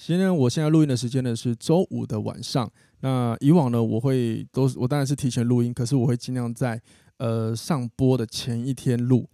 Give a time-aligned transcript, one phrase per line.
[0.00, 2.72] 其实呢我现在录音的时间呢是周五的晚上。
[3.00, 6.80] 那以往呢，我会都我当然是提前录音，可是我会尽量在
[7.18, 9.28] 呃上播的前一天录，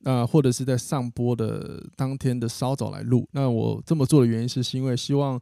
[0.00, 3.26] 那、或者是在上播的当天的稍早来录。
[3.32, 5.40] 那我这么做的原因是，是因为希望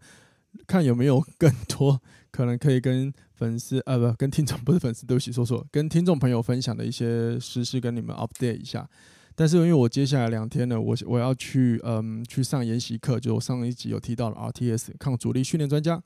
[0.69, 2.00] 看有没有更多
[2.30, 8.88] 可能可以跟粉丝呃不跟听众不是粉丝，对不起说错，跟听众朋友分享的一些实事跟你们 update 一下。
[9.34, 16.02] 但是因为我接下来两天呢，我我要去嗯去上研习课，就我上一集有提到的 RTS 抗阻力训练专家，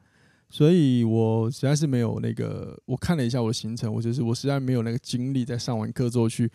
[0.49, 6.51] 所以我实在是没有那个，我看了一下我的行程，我就是我实在没有那个精力在上完课之后去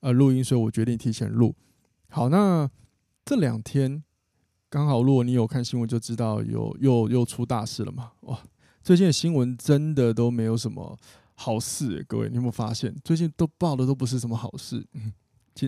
[0.00, 1.54] 呃录音，所以我决定提前录。
[2.08, 2.68] 好，那
[3.24, 4.02] 这两天
[4.68, 8.38] 刚好，如果你有看新闻就知道有又又出大事了嘛，哇！
[8.82, 10.98] 最近的新闻真的都没有什么
[11.34, 12.94] 好事，各位你有没有发现？
[13.02, 14.86] 最近都报的都不是什么好事。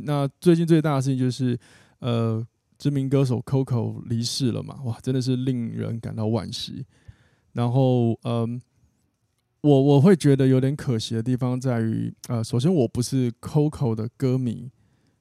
[0.05, 1.59] 那最近最大的事情就是，
[2.01, 2.45] 呃，
[2.77, 6.85] 知名歌手 Coco 离世了嘛，哇，真的是令人感到惋惜。
[7.53, 8.61] 然后，嗯、
[9.63, 14.71] 我我会觉得有点可惜的地方在于，呃，首先我不是 Coco 的歌迷，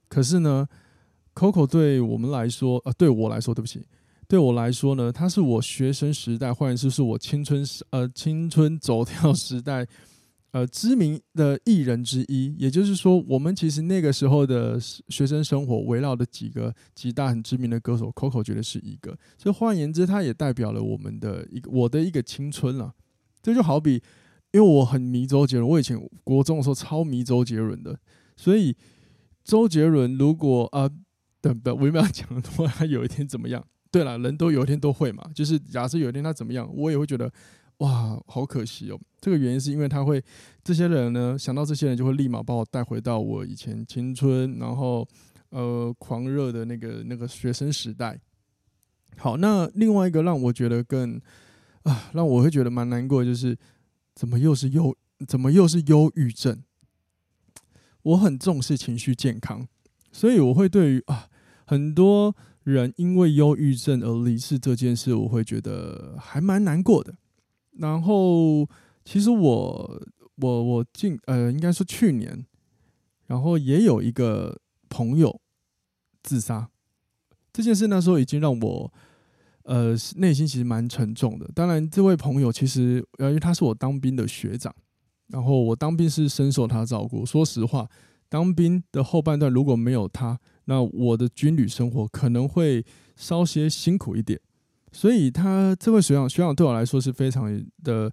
[0.08, 0.66] 可是呢
[1.34, 3.86] ，Coco 对我们来说，呃，对我来说，对不起，
[4.28, 9.86] 对我来说呢，他是我学生时代，或者是是我青春时，呃，青春走跳时代。
[10.56, 19.14] 呃，知名的艺人之一，也就是说，我们其实那个时候的学生生活围绕的几个几大很知名的歌手，Coco 觉得是一个。
[19.36, 22.94] 所以换言之，他也代表了我们的一个我的一个青春了。
[23.42, 24.02] 这就好比，
[24.52, 28.00] 因为我很迷周杰伦，我以前国中的时候超迷周杰伦的，
[28.34, 28.74] 所以
[29.44, 30.88] 周杰伦如果啊，
[31.42, 33.62] 等等，我有没有讲说 他有一天怎么样？
[33.90, 37.30] 对了，人都有一天都会嘛，就是假设有一天他怎么样，我也会觉得。
[37.78, 38.98] 哇，好可惜哦！
[39.20, 40.22] 这个原因是因为他会，
[40.64, 45.06] 这些人呢，想到这些人就会立马把我带回到我以前青春，然后
[45.50, 48.18] 呃狂热的那个那个学生时代。
[49.18, 51.20] 好，那另外一个让我觉得更
[51.82, 53.58] 啊，让我会觉得蛮难过就是，
[54.14, 54.96] 怎么又是忧，
[55.28, 56.62] 怎么又是忧郁症？
[58.02, 59.66] 我很重视情绪健康，
[60.12, 61.28] 所以我会对于啊
[61.66, 67.16] 很多人因为忧郁症而离世这件事，我会觉得还蛮难过的。
[67.78, 68.66] 然后，
[69.04, 70.02] 其实我
[70.36, 72.46] 我我近呃，应该说去年，
[73.26, 75.40] 然后也有一个朋友
[76.22, 76.68] 自杀，
[77.52, 78.92] 这件事那时候已经让我
[79.64, 81.50] 呃内心其实蛮沉重的。
[81.54, 84.74] 当然，这位朋友其实呃，因为他是我当兵的学长，
[85.28, 87.26] 然后我当兵是深受他照顾。
[87.26, 87.88] 说实话，
[88.28, 92.84] 当兵的后半段如果没有他，那我的军旅生活可能会
[93.16, 94.40] 稍些辛苦一点。
[94.96, 98.10] 所以他这位学长学长对我来说是非常的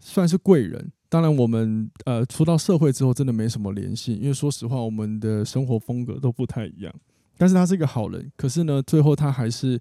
[0.00, 0.90] 算是贵人。
[1.08, 6.92] 当然，我们呃出到社会之后，真的没什么联系，因为说实话，我们的生活风格都不太一样。
[7.38, 9.80] 但是他是一个好人，可是呢，最后他还是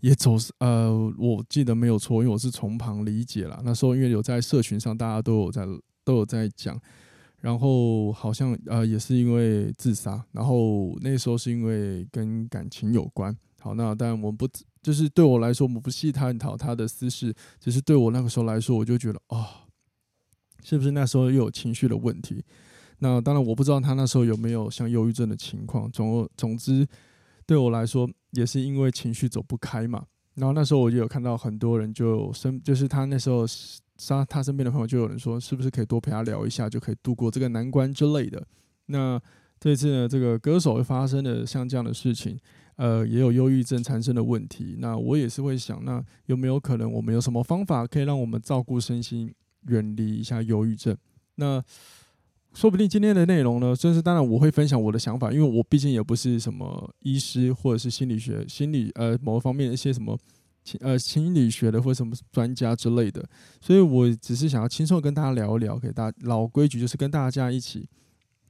[0.00, 3.62] 也走呃，我记得没有错，因为我是从旁理解了。
[3.64, 5.64] 那时候因为有在社群上，大家都有在
[6.02, 6.76] 都有在讲，
[7.40, 13.32] 然后好像呃也是因为自杀，然后那时候是因为跟感情有关。
[13.60, 14.48] 好，那当然我们不。
[14.82, 19.46] 就是对我来说，我不细探讨他的私事，只是对我那个时候来说，我就觉得、哦，
[20.62, 22.44] 是不是那时候又有情绪的问题？
[23.00, 25.90] 那当然我不知道他那时候有没有像忧郁症的情况。
[25.90, 26.86] 总总之，
[27.46, 30.04] 对我来说也是因为情绪走不开嘛。
[30.34, 33.46] 然后那时候我就有看到很多人就身，就是他那时候
[33.98, 38.44] 杀他身边的朋友，就有人说，是不是可以多陪他聊一下，就可以度过这个难关之类的。
[38.86, 39.20] 那
[39.60, 42.38] 这次呢，这个歌手会发生的像这样的事情。
[42.78, 44.76] 呃，也有忧郁症产生的问题。
[44.78, 49.34] 那我也是会想，那有没有可能我们有什么方法可以让我们照顾身心，
[49.66, 50.96] 远离一下忧郁症？
[51.34, 51.60] 那
[52.54, 60.16] 说不定今天的内容呢，就是当然我会分享我的想法，因为我毕竟也不是什么医师或者是心理学、心理呃某方面的一些什么
[60.78, 63.28] 呃心理学的或者什么专家之类的，
[63.60, 67.88] 所以我只是想要轻松跟大家聊一聊，给大老规矩就是跟大家一起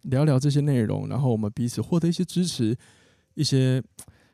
[0.03, 2.77] 聊聊这些内容，然后我们彼此获得一些支持，
[3.33, 3.83] 一些。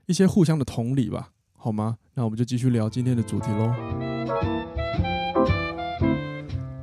[0.07, 1.97] 一些互相的同理吧，好吗？
[2.13, 3.73] 那我们就继续聊今天的主题喽。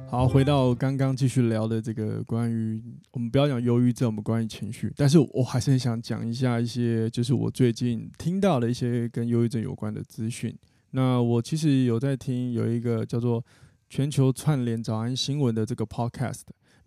[0.09, 10.57] 好，回到刚刚继续聊的这个关于我们不要讲忧郁症，我们关于情绪，但是我还是很想讲一下一些，就是我最近听到的一些跟忧郁症有关的资讯。
[10.89, 13.45] 那我其实有在听有一个叫做
[13.87, 16.41] 全球串联早安新闻的这个 podcast，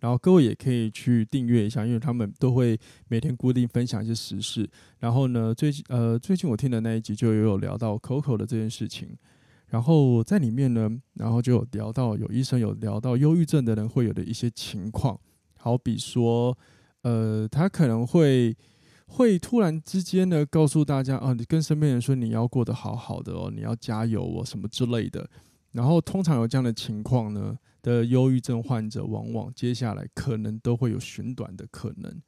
[0.05, 4.69] 然后各位也可以去订阅一下，因为他们都会每天固定分享一些时事。
[4.99, 9.17] 然后呢，最近呃最近我听的那一集就有聊到 Coco 的这件事情，
[9.69, 15.19] 然后在里面呢，然后就有聊到有医生有聊到忧郁症的人会有的一些情况，
[15.57, 16.55] 好比说
[17.01, 18.55] 呃他可能会。
[19.07, 25.29] 会突然之间呢，告诉大家啊，你跟身边人说你要过得好好的哦，你要加油哦，什么之类的。
[25.73, 27.55] 然后通常有这样的情况呢
[27.85, 32.19] 的忧郁症患者，往往接下来可能都会有寻短的可能。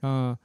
[0.00, 0.36] 那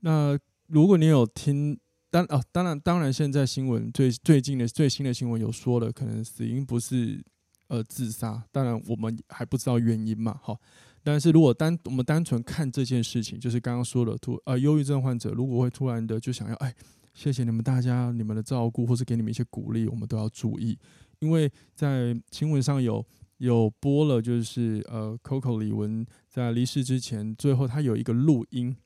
[0.00, 1.78] 那如果你有听，
[2.10, 7.24] 当啊，当然当然，现在新闻最最近的最新的新闻有说了，可能死因不是
[7.68, 10.60] 呃自杀，当然我们还不知道原因嘛，好。
[11.02, 16.74] 但是如果单我们单纯看这件事情，就是刚刚说的，突呃忧郁症患者如果会突然的就想要，哎，
[17.14, 20.78] 谢谢你们大家你们的照顾，或是给你们一些鼓励，我们都要注意，
[21.20, 23.02] 因为在新闻上有
[23.38, 28.76] 有播了，就是呃 Coco 李玟在离世之前，最后他有一个录音，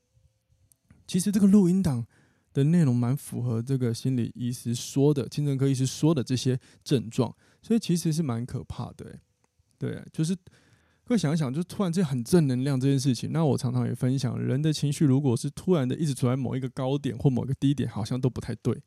[1.06, 2.06] 其实这个录音档
[2.54, 9.18] 的内容蛮符合这个心理医师说的，精神科医师说的这些症状，所以其实是蛮可怕的，
[9.78, 10.36] 对，就是。
[11.04, 13.32] 会想一想，就突然间很正能量这件事情。
[13.32, 18.80] 那我常常也分享，人的情绪如果是突然的一直处在某一个高点或某个低点，好像都不太对。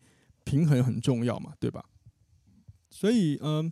[0.46, 1.84] 平衡很重要嘛，对吧？
[2.90, 3.70] 所以，嗯，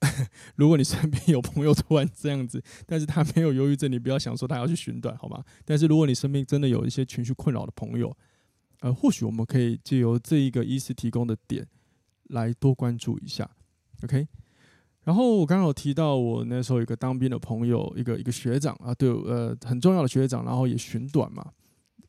[0.56, 5.42] 如果你身边有朋友突然这样子，但是他没有忧郁症，你不要想说他要去寻短，好吗？
[5.64, 8.16] 但是如果你身边真的有一些情绪困扰的朋友，
[8.80, 11.66] 呃，或许我们可以借由这一个医师提供的点
[12.28, 13.50] 来多关注一下
[14.04, 14.28] ，OK？
[15.04, 21.44] 然后我刚好提到，我那时候有个当兵的朋友，一个一个学长啊，对，呃，很重要的学长，然后也寻短嘛。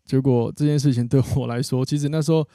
[0.05, 2.45] 结果这件事情对我来说，其实那时候，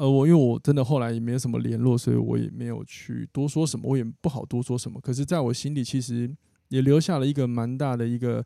[0.00, 4.98] 呃，我因为我真的后来也没有什么联络，所以我也没有去多说什么，我也不好多说什么。
[4.98, 6.34] 可是，在我心里，其实
[6.68, 8.42] 也留下了一个蛮大的一个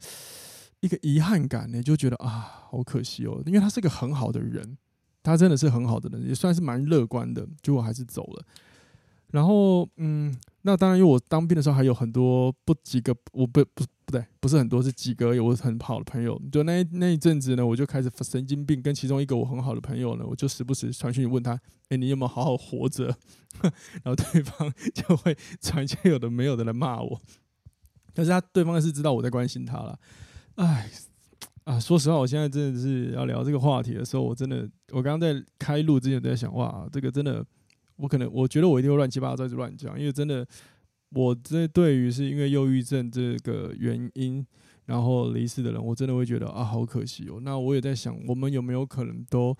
[0.80, 4.76] 一个遗憾感呢，就觉得啊，好可惜哦，因为他是个很好的人，
[5.22, 8.44] 他真的是很好的人，也算是蛮乐观的，结果还是走了。
[9.30, 10.36] 然后，嗯。
[10.66, 16.40] 那当然，因为我当兵的时候还有很多不几个，我不不不对，不是很多，是几个有很好的朋友。
[16.50, 21.52] 就那那一阵子呢，我就开始神经病，跟其中一个我很好的朋友呢，我就时不时传讯问他
[21.90, 23.14] ：“哎，你有没有好好活着？”
[24.02, 27.20] 然后对方就会传一些有的没有的来骂我。
[28.14, 29.98] 但是他对方是知道我在关心他了。
[30.54, 30.88] 哎，
[31.64, 37.44] 啊，说实话，我现在真的是要聊这个话题的时候，我真的，我刚刚在开录之前在想，哇，这个真的。
[37.96, 40.46] 我可能我觉得我一定会乱七八糟在这乱讲，因为真的，
[41.10, 44.44] 我这对于是因为忧郁症这个原因
[44.86, 47.38] 然后离世的人，我真的会觉得啊，好可惜哦。
[47.40, 49.56] 那我也在想，我们有没有可能都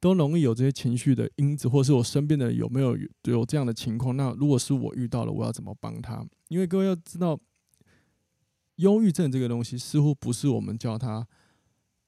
[0.00, 4.16] 都容易有这些情绪的因子，或是我身边的有没有有这样的情况？
[4.16, 6.26] 那如果是我遇到了，我要怎么帮他？
[6.48, 7.38] 因为各位要知道，
[8.76, 11.26] 忧郁症这个东西似乎不是我们叫他，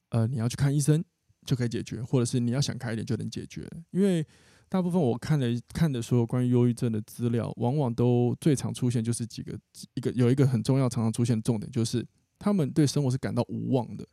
[0.08, 1.04] 呃，你要去看医生
[1.44, 4.26] 就可以解决，或者是你要想开一点就能解决，因为。
[4.70, 9.58] 大部分我看了看的所有关于忧郁症的资料，往往都最常出现就是几个，
[9.94, 12.06] 一个有一个很重要常常出现的重点，就是
[12.38, 14.06] 他们对生活是感到无望的。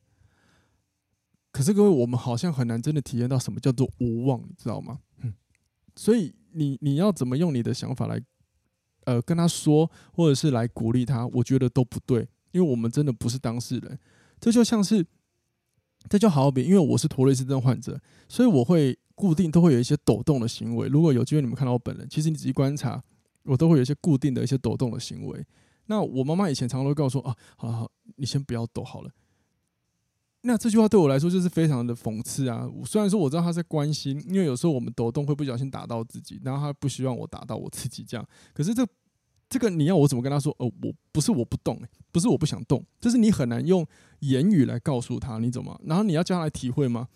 [1.51, 4.99] 可是各位，我们好像很难真的体验到什么叫做无望，你知道吗？
[5.23, 5.33] 嗯，
[5.95, 8.21] 所以你你要怎么用你的想法来，
[9.03, 14.00] 呃，跟他说，或者是来鼓励他，我觉得都不对，因为我们真的不是当事人。
[14.39, 15.05] 这就像是，
[16.09, 18.97] 这就好比，因为我是妥瑞氏症患者，所以我会。
[19.15, 20.88] 固定都会有一些抖动的行为。
[20.88, 23.01] 如果有机会你们看到我本人，其实你仔细观察，
[23.43, 25.45] 我都会有一些固定的一些抖动的行为。
[25.88, 29.10] 那我妈妈以前常常会告诉我啊，好好，你先不要抖好了。
[30.41, 32.69] 那这句话对我来说就是非常的讽刺啊。
[32.86, 38.27] 虽然说我知道她在关心，因为有时候我们抖动会不小心打到自己，然后她不希望我打到我自己这样。
[38.53, 38.86] 可是这
[39.48, 40.55] 这个你要我怎么跟她说？
[40.60, 41.79] 哦，我不是我不动，
[42.12, 43.86] 不是我不想动，就是你很难用
[44.19, 47.07] 言语来告诉她你怎么，然后你要叫她来体会吗？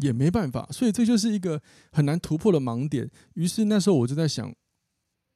[0.00, 1.60] 也没办法，所以这就是一个
[1.92, 3.10] 很难突破的盲点。
[3.34, 4.54] 于是那时候我就在想，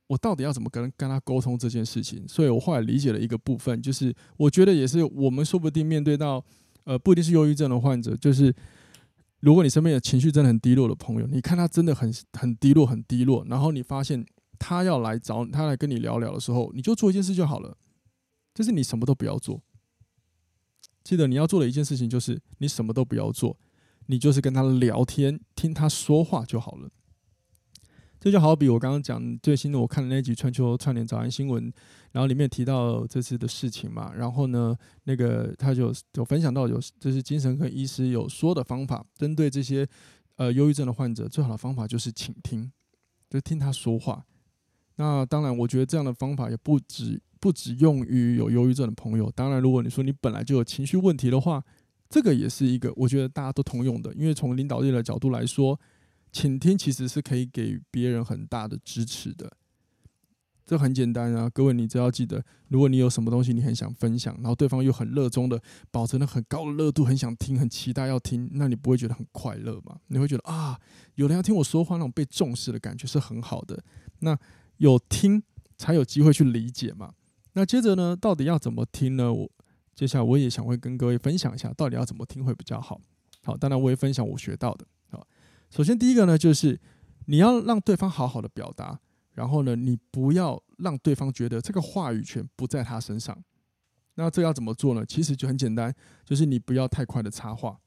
[0.09, 2.27] 我到底要怎么跟跟他沟通这件事情？
[2.29, 6.45] 所以我后来理解了一个部分，就是我觉得也是我们说不定面对到，
[6.85, 8.55] 呃，不一定是忧郁症的患者，就是
[9.41, 14.25] 如果你身边的情绪真的很低落的朋友，你看他真的很很低落很低落，然后你发现
[14.59, 17.77] 他要来找他来跟你聊聊的时候，你就做一件事就好了，
[18.55, 19.63] 就是你什么都不要做。
[21.03, 23.59] 记得你要做的一件事情就是你什么都不要做。
[24.07, 26.91] 你就是跟他聊天，听他说话就好了。
[28.21, 31.69] 这就好比我刚刚讲最新的，我看的那集《全球串联早安新闻》，
[32.13, 34.13] 然后里面提到这次的事情嘛。
[34.15, 39.85] 然后呢，那个他就有分享到有就是精神科医师有说的方法，针对这些
[40.37, 42.71] 呃忧郁症的患者，最好的方法就是倾听，
[43.29, 44.25] 就听他说话，
[44.95, 49.29] 那当然，我觉得这样的方法也不止不止用于有忧郁症的朋友。
[49.35, 51.65] 当然，如果你说你本来就有情绪问题的话，
[52.13, 54.13] 这个也是一个我觉得大家都通用的。
[54.13, 55.81] 因为从领导力的角度来说，
[56.31, 59.51] 倾听其实是可以给别人很大的支持的。
[60.65, 69.99] 这很简单啊，各位，你只要记得，如果你有什么东西你很想分享，然后对方又很热衷的保持了很高的热度，很想听，很期待要听，那你不会觉得很快乐吗？
[70.09, 70.79] 你会觉得啊，
[71.15, 73.83] 有人要听我说话，那种被重视的感觉是很好的。
[74.21, 74.39] 那
[74.77, 75.43] 有听
[75.77, 77.15] 才有机会去理解嘛。
[77.55, 79.33] 那接着呢，到底要怎么听呢？
[79.33, 79.51] 我
[79.95, 83.01] 接下来我也想会跟各位分享一下，到底要怎么听会比较好。
[83.45, 84.87] 好，当然我也分享我学到的。
[85.11, 85.27] 好，
[85.71, 86.81] 首先第一个呢，就是
[87.27, 88.99] 你要让对方好好的表达。
[89.35, 93.43] 然后呢，你不要让对方觉得这个话语权不在他身上。
[94.17, 95.07] 那这要怎么做呢？
[95.07, 95.91] 其实就很简单，
[96.23, 97.79] 就是你不要太快的插话。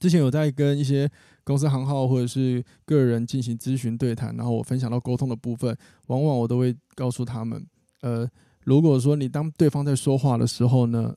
[0.00, 1.10] 之前有在跟一些
[1.44, 7.66] 公司行号或者是个人进行咨询对谈，然后我分享到沟通的部分，往往我都会告诉他们，
[8.00, 8.26] 呃，
[8.68, 11.14] 如果说你当对方在说话的时候呢，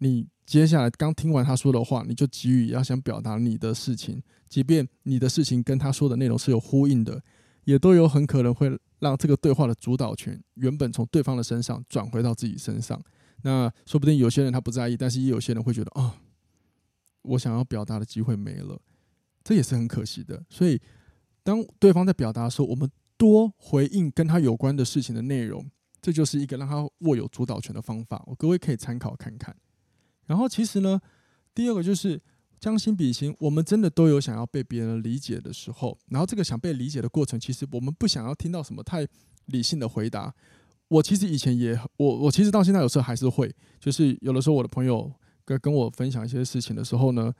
[0.00, 7.22] 你接下来刚听完他说的话，你就急于要想表达你的事情，即便你的事情跟他说的内容是有呼应的。
[7.64, 13.02] 也都有很可能会让这个对话的主导权原本从对方的身上转回到自己身上。
[13.40, 16.12] 那说不定有些人他不在意，但是也有些人会觉得啊、哦，
[17.22, 18.78] 我想要表达的机会没了，
[19.42, 20.44] 这也是很可惜的。
[20.50, 20.78] 所以，
[21.42, 25.66] 当对方在表达的时候，我们多回应跟他有关的事情的内容，
[26.04, 28.22] 这就是一个让他握有主导权的方法。
[28.26, 29.56] 我各位可以参考看看。
[30.26, 31.00] 然后，其实呢，
[31.54, 32.20] 第二个就是。
[32.60, 35.98] 将心比心，我们真的都有想要被别人理解的时候。
[36.08, 39.06] 然后这个想被理解的过程，其实我们不想要听到什么太
[39.46, 40.32] 理性的回答。
[40.88, 45.12] 我其实以前也，我我其实到现在有时候还是会，就是有的时候我的朋友
[45.44, 47.30] 跟跟我分享一些事情的时候呢，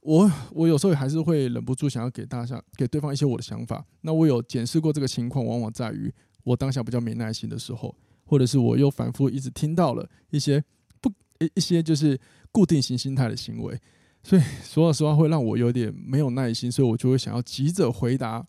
[0.00, 3.84] 我我有时候还是会忍不住想要给大家给对方一些我的想法。
[4.02, 6.12] 那我有检视过这个情况，往往在于
[6.44, 10.62] 我当下比较没耐心的时候，或者是我又反复一直听到了一些
[11.00, 12.18] 不一一些就是
[12.50, 13.78] 固定型心态的行为。
[14.22, 18.46] 所以说老实话会让我有点没有耐心，所以我就会想要急着回答，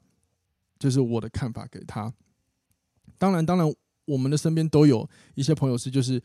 [0.77, 2.13] 就是我的看法给他。
[3.18, 3.74] 当然，当然，
[4.06, 6.22] 我们的身边都有一些朋友是就是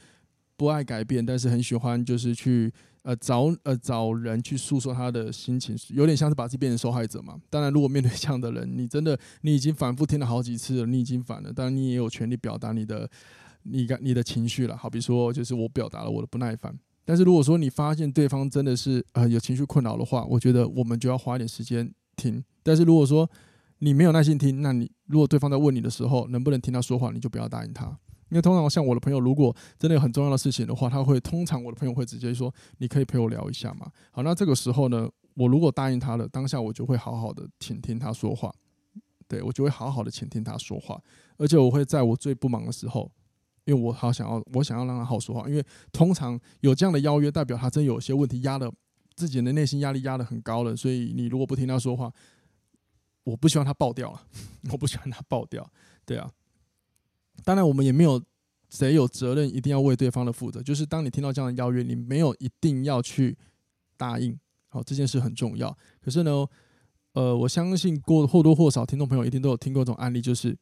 [0.57, 7.37] 不爱改变，但是很喜欢就是去呃找呃找人去诉说他的心情，有点像是把自己变成受害者嘛。
[7.51, 13.11] 当然，如果面对这样的人，你真的你已经反复听了好几次了，你已经烦了，当然你也有权利表达你的
[13.65, 14.77] 你感你的情绪了。
[14.77, 16.77] 好比说，就是我表达了我的不耐烦。
[17.05, 22.43] 但是如果说你发现对方真的是呃有情绪困扰的话，我觉得我们就要花一点时间听。
[22.63, 23.29] 但是如果说
[23.81, 27.99] 你没有耐心听，那你如果对方在问你的时候能不能听他说话，你就不要答应他。
[28.35, 38.53] 因为通常像我的朋友，如果真的有很重要的事情的话，他会通常我的朋友会直接说：“你可以陪我聊一下吗？”好，那这个时候呢，我如果答应他了，当下我就会好好的倾听他说话，
[39.29, 41.01] 对，我就会好好的倾听他说话，
[41.39, 43.09] 而且我会在我最不忙的时候。
[43.67, 45.49] 因为我好想要，我想要让他好说话。
[45.49, 48.71] 因为通常有这样的邀约，代表他真有些问题压的
[49.15, 50.77] 自己的内心压力压得很高了。
[50.77, 52.13] 所以你如果不听他说话，
[53.23, 54.21] 我不希望他爆掉了，
[54.71, 55.67] 我不希望他爆掉。
[56.05, 56.31] 对啊，
[57.45, 58.23] 当然我们也没有
[58.71, 60.63] 谁有责任一定要为对方的负责。
[60.63, 63.37] 就是当你听到这样的邀约，你没有一定要去
[63.97, 64.39] 答应。
[64.69, 65.77] 好，这件事很重要。
[66.01, 66.47] 可是呢，
[67.13, 70.57] 呃，我相信过或多或少听众朋友一定都有听过这种案例，就是。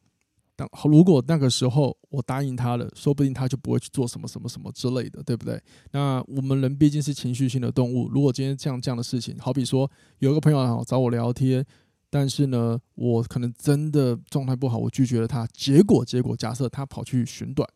[0.54, 5.58] 当如果那个时候我答应他了，说不定他就不会去做什么什么什么之类的，对不对？
[5.92, 11.64] 那我们人毕竟是情绪性的动物，如果今天这样这样的事情，好比说有一个朋友找我聊天，
[12.12, 17.66] 但是呢，我可能真的状态不好，我拒绝了他，结果结果假设他跑去寻短，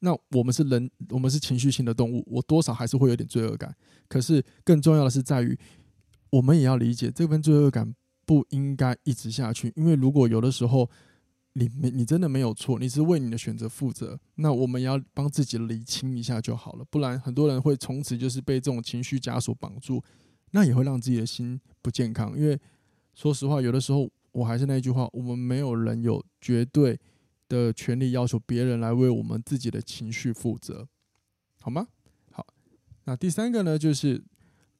[0.00, 3.72] 那我们是人，我们是情绪性的动物，我多少还是会有点罪恶感。
[4.08, 5.56] 可是更重要的是在于，
[6.30, 7.94] 我们也要理解这份罪恶感
[8.26, 10.90] 不应该一直下去，因为如果有的时候。
[11.54, 14.16] 你没，你真的没有错，你是为你的选择负责。
[14.36, 20.00] 那我们要帮自己理清一下就好了，不然很多人会从此就是被这种情绪枷锁绑住，
[20.52, 22.38] 那也会让自己的心不健康。
[22.38, 22.56] 因为
[23.14, 26.98] 说实话，有的时候我还是那句话，我们没有人有绝对
[27.48, 30.86] 的权利要求别人来为我们自己的情绪负责，
[31.60, 31.86] 好吗？
[32.32, 32.46] 好，
[33.04, 34.22] 那第三个呢，就是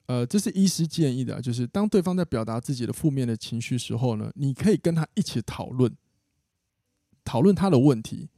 [0.06, 5.94] 呃，这是医师建议的，就是当对方在表达自己的负面的情绪时候呢，你可以跟他一起讨论。
[7.22, 8.28] 讨论他的问题，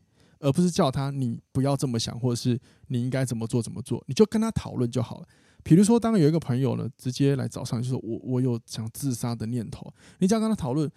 [0.41, 5.29] 而不是叫他你不要这么想，或者是你应该怎么做怎么做，你就跟他讨论就好了。
[5.63, 10.91] 比如说，当有一个朋友呢，直接来找上，就说我我有想自杀的念头，你只要跟他讨论，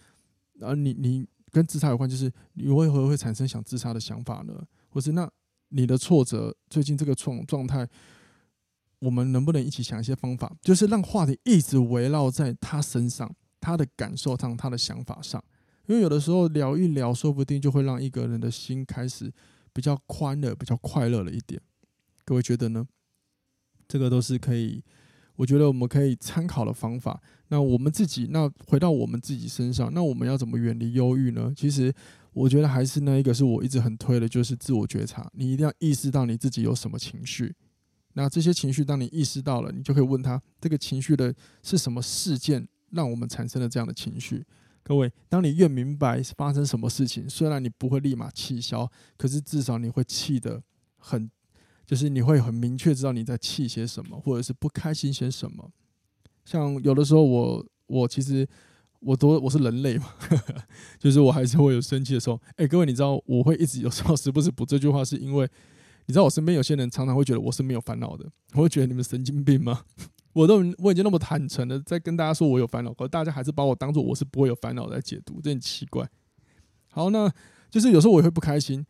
[0.60, 4.66] 啊，你你跟自杀有关，就是你为何会产生想自杀的想法呢？
[4.90, 5.30] 或是那
[5.70, 7.88] 你的挫折，最近这个状状态，
[9.00, 15.44] 我们能不能一起想一些方法，就是让话题一直围绕在他身上，他的感受上，他的想法上。
[15.88, 19.32] 因为有的时候聊一聊，说不定就会让一个人的心开始
[19.72, 21.62] 比较宽了，比较快乐了一点。
[22.24, 22.88] 各位觉得呢？
[23.88, 24.84] 这个都是可以，
[25.36, 27.22] 我觉得我们可以参考的方法。
[27.50, 31.54] 那我们自己，那回到我们自己身上，那我们要怎么远离忧郁呢？
[31.56, 31.94] 其实
[32.34, 35.30] 我觉得还是那一个是我一直很推的，就是自我觉察。
[35.34, 37.54] 你一定要意识到你自己有什么情绪。
[38.14, 44.44] 那这些情绪，当你意识到了，你就可以问他，这个情绪的是什么事件让我们产生了这样的情绪？
[44.84, 50.64] 各位，当你越明白发生什么事情，虽然你不会立马气消，可是至少你会气得
[50.98, 51.30] 很，
[51.86, 55.70] 就是你会很明确知道你在气些什么，或者是不开心些什么。
[56.44, 58.48] 像有的时候我我其实
[59.00, 60.08] 我都我是人类嘛，
[61.00, 62.42] 就是我还是会有生气的时候。
[62.56, 65.50] 哎，各位，你知道我会一直有时候时不时补这句话，是因为。
[66.08, 69.82] 你知道我身边有些人常常会觉得我是没有烦恼的，我会觉得你们神经病吗？
[70.34, 76.08] 我都我已经那么坦诚的在跟大家说我有烦恼，可大家还是把我当做我是不会有烦恼在解读，这很奇怪。
[76.92, 77.28] 好，那
[77.72, 78.86] 就是有时候我也会不开心，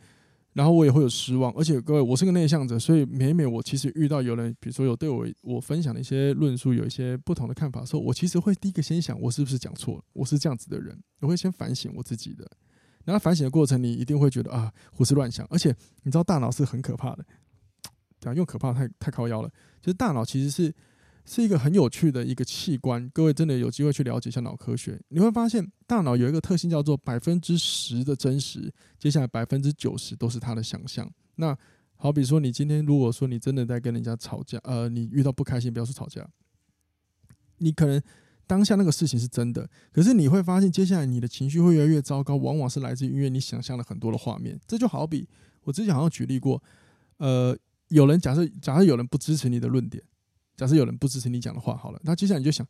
[0.56, 12.50] 然后我也会有失望，而且各位，我是个内向者，所以每每我其实遇到有人，比如说有对我我分享的一些论述有一些不同的看法的时候，我其实会第一个先想我是不是讲错了，我是这样子的人，我会先反省我自己的。
[13.04, 15.46] 然后反省的过程，你一定会觉得啊，胡思乱想。
[15.50, 17.26] 而且你知道，大脑是很可怕的，
[18.22, 19.50] 对啊，用可怕太太靠腰了。
[19.82, 20.74] 就是大脑其实是
[21.26, 23.10] 是一个很有趣的一个器官。
[23.10, 31.12] 各位真的有机会去了解一下脑科学，你会发现大脑有一个特性叫做百分之十的真实，接下来百分之九十都是他的想象。
[31.36, 31.58] 那
[31.96, 36.28] 好比说，你今天如果说你真的在跟人家吵架，呃，你遇到不开心，不要说吵架，
[37.58, 38.02] 你可能。
[38.48, 44.56] 当下那个事情是真的，可是你会发现，接下来你的情绪会越来越糟糕，往往是来自于因为你想象了很多的画面。
[44.68, 45.28] 这就好比
[45.64, 46.62] 我之前好像举例过，
[47.18, 50.04] 呃，有人假设假设有人不支持你的论点，
[50.56, 52.66] 假设有人不支持你讲的话，好了，那接下来你就想，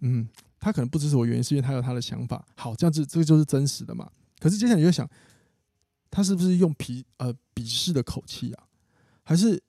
[0.00, 2.46] 嗯，他可能不支持我，原因是因为他有他的想法。
[2.56, 4.10] 好，这样子这个就是真实的嘛。
[4.38, 5.08] 可是接下来你就想，
[6.10, 8.64] 他是不是用鄙呃鄙视的口气啊？
[9.22, 9.62] 还是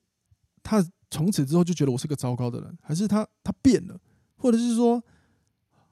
[0.63, 2.77] 他从此之后就觉得我是个糟糕的人？
[2.81, 3.99] 还是他他变了？
[4.37, 5.03] 或者是说？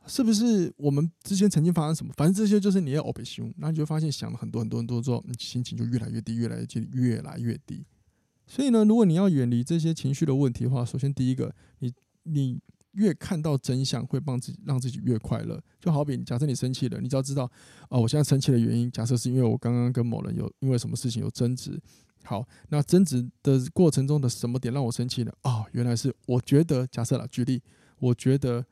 [0.08, 2.12] 是不是我们之前曾经发生什么？
[2.17, 7.86] 反正这些就是你要 open 胸，那你就发现想了很多很多很多之后，你心情就越来越低，越来越低，越来越低。
[8.49, 12.59] 所以呢，如果你要远离这些情绪的问题的话，首先第一个，你你
[12.93, 15.62] 越看到真相，会帮自己让自己越快乐。
[15.79, 17.49] 就好比假设你生气了，你只要知道
[17.89, 21.79] 哦，我现在生气的原因，假设是因为我刚刚跟某人有因为什么事情有争执。
[22.23, 25.31] 好，那争执的过程中的什么点让我生气呢？
[25.43, 27.62] 哦，原来是我觉得，假设了，举例，
[27.99, 28.65] 我觉得。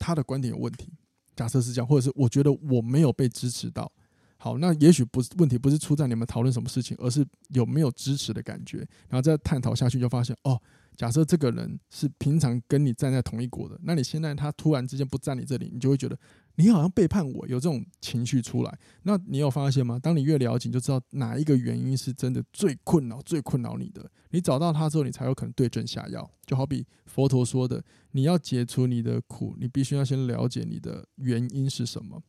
[0.00, 0.92] 他的观点有问题，
[1.34, 3.90] 假设是这样，或者是我觉得我没有被支持到。
[4.38, 8.78] 好，那也许不是问题，不是出在你们讨论什么事情，而是有没有支持的感觉。
[9.08, 10.60] 然后再探讨下去，就发现哦，
[10.96, 16.18] 假设这个人是平常跟你站在同一国的，那你现在他突然之间不站你这里，你就会觉得。
[16.60, 19.96] 你好像背叛我，有这种情绪出来，那你有发现吗？
[19.96, 24.10] 当你越了解，就知道哪一个原因是真的最困扰、最困扰你的。
[24.30, 26.28] 你找到他之后，你才有可能对症下药。
[26.44, 32.20] 就好比佛陀说的，你要解除你的苦，你必须要先了解你的原因是什么。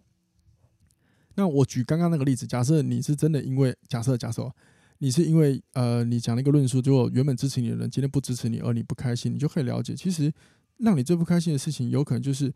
[1.39, 4.51] 那我举刚刚那个例子，假设你是真的因为假设假设
[4.97, 10.31] 你是因为呃，你讲了一个论述，就原本支持你的人今天不支持你，而你不开心，你就可以了解，其实
[10.77, 12.53] 让你最不开心的事情，有可能就是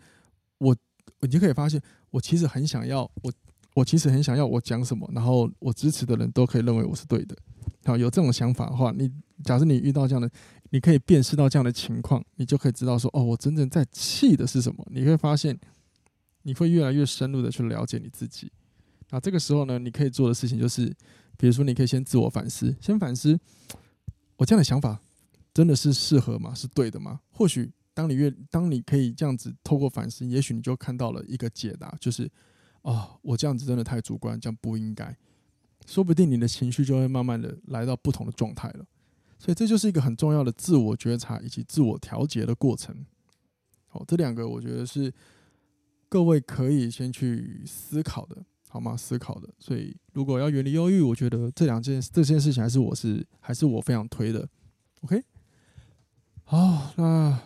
[0.57, 0.75] 我。
[1.19, 3.33] 你就可以发现，我其实很想要，我
[3.73, 7.35] 我其实很想要我讲什么，然后我支持的人都可以认为我是对的。
[7.83, 9.11] 好，有这种想法的话，你
[9.43, 10.29] 假设你遇到这样的，
[10.69, 14.85] 你可以辨识到这样的情况，你就可以知道说，哦，我真正在气的是什么。
[14.91, 15.59] 你会发现，
[16.43, 18.49] 你会越来越深入的去了解你自己。
[19.13, 20.87] 那这个时候呢，你可以做的事情就是，
[21.37, 23.39] 比如说，你可以先自我反思，先反思，
[24.37, 24.99] 我这样的想法
[25.53, 26.51] 真的是适合吗？
[26.55, 27.21] 是对的吗？
[27.29, 27.71] 或许。
[27.95, 32.27] 当你越当你可以这样子透过反思，也许你就看到了一个解答，就是
[32.81, 35.15] 哦，我这样子真的太主观，这样不应该。
[35.85, 38.85] 说不定你的情绪就会慢慢的来到不同的状态了。
[39.37, 43.05] 所以这就是一个很重要的自我觉察以及自我调节的过程。
[43.85, 45.13] 好，这两个我觉得是
[46.09, 48.43] 各位可以先去思考的，
[48.73, 48.97] 好吗？
[48.97, 49.47] 思考的。
[49.59, 54.49] 所以如果要远离忧郁，我觉得这两件这件事情还是我是还是我非常推的。
[55.01, 55.23] OK，
[56.43, 57.39] 好，那。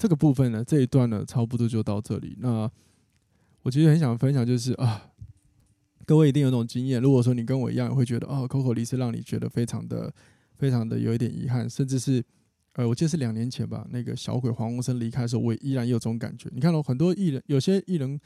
[0.00, 2.34] 这个部分呢，这一段呢，差不多就到这里。
[2.40, 2.66] 那
[3.60, 5.12] 我其实很想分享，就是啊，
[6.06, 7.02] 各位一定有那种经验。
[7.02, 10.10] 如果说你跟我一样，会觉得哦，Coco 离世让你觉得非常的、
[10.56, 12.24] 非常的有一点遗憾，甚至是
[12.76, 16.48] 呃，我记得是两年前吧，那个小鬼黄鸿升离开的时候，我也依然有这种感觉。
[16.50, 18.18] 你看到很多艺人，有些艺人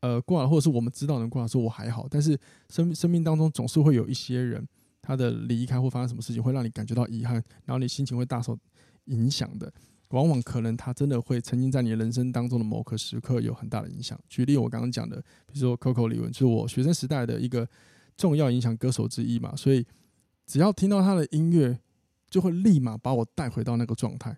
[0.00, 4.66] 呃挂了，或者是我们知道的人挂了，说我还好，但是生生命当中总是会有一些人，
[5.02, 7.34] 他的离开或发生什么事情，会让你感觉到遗憾，
[7.64, 8.58] 然后你心情会大受
[9.06, 9.72] 影响的。
[10.10, 14.18] 往往可能他真的会曾经在你人生当中的某个时刻有很大的影响。
[14.26, 17.68] 举例，我刚刚讲的，比如说 Coco 李玟，就是我学生时代的一个
[18.16, 19.54] 重要影响歌手之一嘛。
[19.54, 19.84] 所以
[20.46, 21.78] 只要听到他的音乐，
[22.30, 24.34] 就会立马把我带回到那个状态。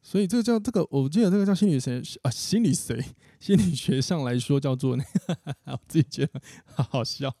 [0.00, 3.04] 所以这个叫这个，我记得这个叫心理学啊，心理谁？
[3.40, 7.34] 心理学上来说叫做那个， 我自己觉得好好笑。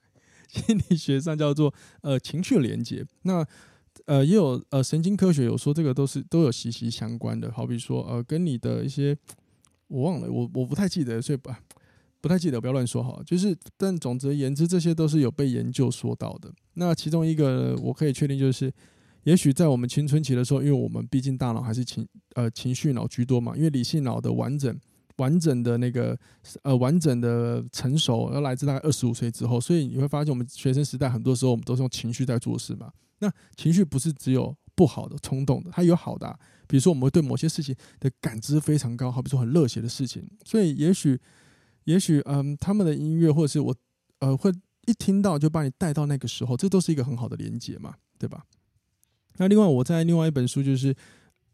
[0.48, 3.06] 心理学上叫做呃情绪连接。
[3.22, 3.46] 那
[4.06, 9.16] 呃，也有呃，神经科学有说这个都是都有息息相关的，好比说呃，跟你的一些
[9.88, 11.50] 我忘了，我我不太记得，所以不
[12.20, 13.22] 不太记得，不要乱说好。
[13.22, 16.50] 就是，但总之言之，这些都是有被研究说到的。
[16.74, 18.72] 那其中一个我可以确定就是，
[19.24, 24.78] 也许在我们青春期的时候，因为我们毕竟大脑还是情呃情绪脑居多嘛，因为理性脑的完整
[25.16, 26.18] 完整的那个
[26.62, 32.90] 呃完整的成熟要来自大概二十五岁之后，所以你会发现我们学生时代很多时候我们都是用情绪在做事嘛。
[33.18, 36.38] 那情绪不是只有不好的冲动的，它有好的。
[36.68, 40.22] 比如说，我们会对某些事情的感知非常高，好比说很热血的事情。
[40.44, 41.18] 所以，也许，
[41.84, 43.74] 也许，嗯，他们的音乐或者是我，
[44.20, 44.52] 呃，会
[44.86, 48.44] 一听到就把你带到那个时候，这都是一个很好的连接嘛，对吧？
[49.38, 50.94] 那另外，我在另外一本书就是，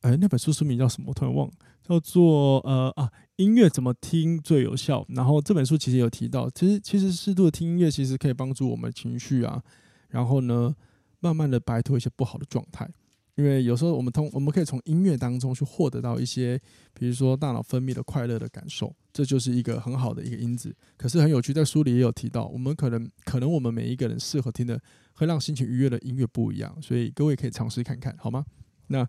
[0.00, 1.06] 哎，那本书书名叫什么？
[1.08, 5.06] 我突然忘了，叫做呃啊，音乐怎么听最有效？
[5.08, 9.62] 然后这本书其实有提到，其实其实适度的听音乐其实可以帮助我们情绪啊。
[10.08, 10.74] 然后呢，
[11.20, 12.88] 慢慢的摆脱一些不好的状态，
[13.36, 16.60] 因为有时候我们通我们可以从音乐当中去获得到一些，
[16.92, 20.74] 比如说大脑分泌的快乐的感受，这就是一个很好的一个因子。
[20.96, 24.80] 可是很有趣，在书里也有提到，我们可能可能我们每一个人适合听的
[25.14, 28.44] 会让心情愉悦的音乐不一样，所以各位可以尝试看看，好吗？
[28.86, 29.08] 那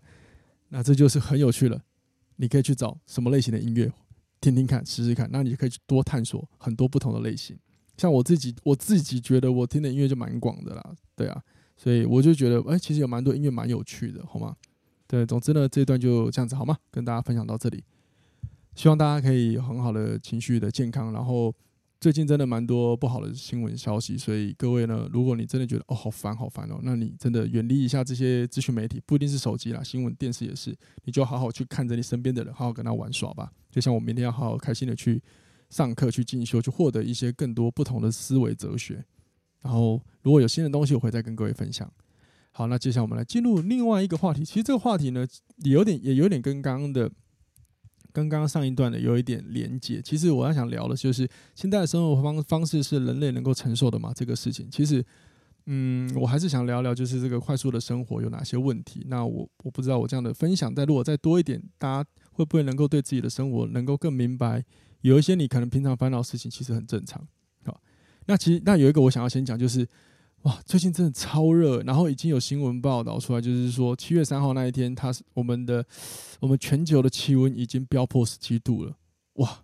[0.70, 1.80] 那这就是很有趣了，
[2.36, 3.92] 你可以去找什么类型的音乐
[4.40, 7.56] 听听看，试试看，那你就可以去多探索很多不同的类型。
[7.96, 11.40] 像我自己，我自己觉得我听的音乐就蛮广的啦，对啊。
[11.76, 14.56] 所以我就觉得，哎、其实有蛮多音乐蛮有趣的，好吗？
[15.06, 16.76] 对，总之呢，这一段就这样子，好吗？
[16.90, 17.84] 跟大家分享到这里，
[18.74, 21.12] 希望大家可以很好的情绪的健康。
[21.12, 21.54] 然后
[22.00, 33.52] 最近真的蛮多不好的新闻消息，所以各位呢，如果你真的觉得哦好烦好烦哦，那你真的远离一下这些资讯媒体，不一定是手机啦，新闻电视也是，你就好好去看着你身边的人，好好跟他玩耍吧。
[33.70, 35.22] 就像我明天要好好开心的去
[35.70, 39.04] 上课、去进修、去获得一些更多不同的思维哲学。
[39.62, 41.90] 然后，如果有新的东西，我会再跟各位分享。
[42.52, 44.44] 好，那接下来我们来进入另外一个话题。
[44.44, 45.26] 其实这个话题呢，
[45.58, 47.10] 也有点，也有点跟刚刚的，
[48.12, 50.00] 跟刚刚上一段的有一点连接。
[50.00, 54.12] 其实我要想聊的就是，现在的生活方方式是人类能够承受的吗？
[54.14, 55.04] 这个事情，其实，
[55.66, 59.04] 嗯，我还是想聊聊，就是这个快速的生活有哪些问题。
[59.08, 64.64] 那我我不知道，我这样的分享，再如果再多一点，大家会不会能够对自己的生活能够更明白？
[65.02, 67.28] 有一些你可能平常烦恼的事情，其实很正常。
[68.26, 69.86] 那其实，那有一个我想要先讲，就是
[70.42, 75.84] 哇，最近真的超热，然后已经有新闻报道出来，就是说七月三号那一天，它是我们的
[76.40, 78.96] 我们全球的气温已经飙破十七度了，
[79.34, 79.62] 哇！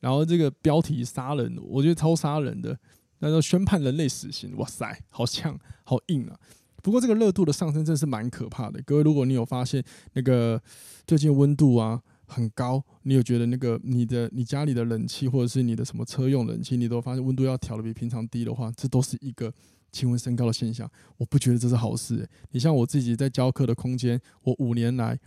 [0.00, 2.78] 然后这个标题杀人，我觉得超杀人的，
[3.18, 6.38] 那就宣判人类死刑，哇塞，好呛，好硬啊！
[6.82, 10.62] 不过这个热度的上升真是蛮可怕的，各位，如果你有发现那个
[11.06, 12.02] 最近温度啊。
[12.28, 19.52] 很高，你有觉得那个你的你家里的冷气或者是你的什么车用冷气，你都发现温度要调得比平常低的话，这都是一个
[19.90, 20.88] 气温升高的现象。
[21.16, 22.28] 我不觉得这是好事。
[22.50, 25.18] 你像我自己在教课的空间，我五年来，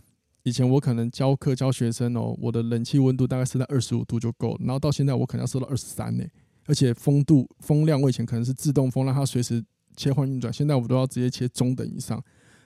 [0.44, 6.24] 以前我可能教课教学生哦，我的冷气温度大概是在二十五度就够了，然后到现在我可能要设到二十三呢，
[6.68, 9.64] 而且风度风量我以前可能是自动风，让它随时
[9.96, 12.24] 切换运转，现在我都要直接切中等以上。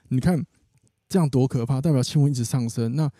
[0.08, 0.44] 你看
[1.08, 3.10] 这样多可怕，代表气温一直上升，那。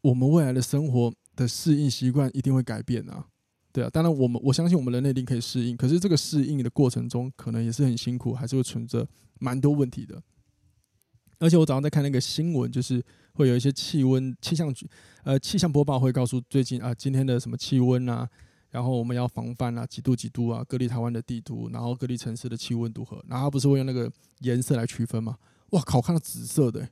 [0.00, 3.26] 我们未来的生活的适应习惯一定会改变啊，
[3.72, 9.06] 对啊，当然我们我相信我们人类一定可以适应，可是这个适应的过程中可能也是很辛苦，还是会存着
[9.38, 10.22] 蛮多问题的。
[11.40, 14.88] 而且我早上在看那个新闻，就是会有一些气温气象局
[15.22, 18.28] 呃气象播报会告诉最近啊今天的什么气温啊，
[18.70, 25.36] 然后我们要防范啊几度几度啊，各地台湾的地图，然后各地城市的气温如何，然后不是会用那个颜色来区分吗？
[25.70, 26.88] 哇靠，看到紫色的。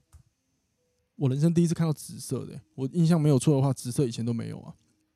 [1.16, 4.72] 我人生第一次看到紫色的，我印象没有错的话，紫色以前都没有啊。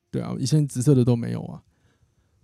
[0.09, 1.63] 对啊，以前紫色的都没有啊。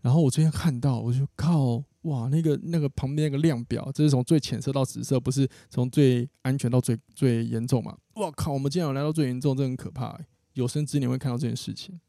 [0.01, 7.97] 然后我最近看到，我就靠，哇，那个那个旁边那个量表，这是从最浅色到紫色，不是从最安全到最最严重嘛？
[8.15, 10.25] 哇靠，我们竟然有来到最严重，这很可怕欸。
[10.53, 11.99] 有生之年会看到这件事情。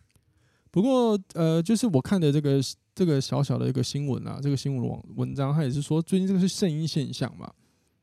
[0.71, 2.61] 不过呃，就是我看的这个
[2.95, 7.51] 这个小小的一个新闻啊，这个新闻网文章，它也是说最近这个是圣婴现象嘛。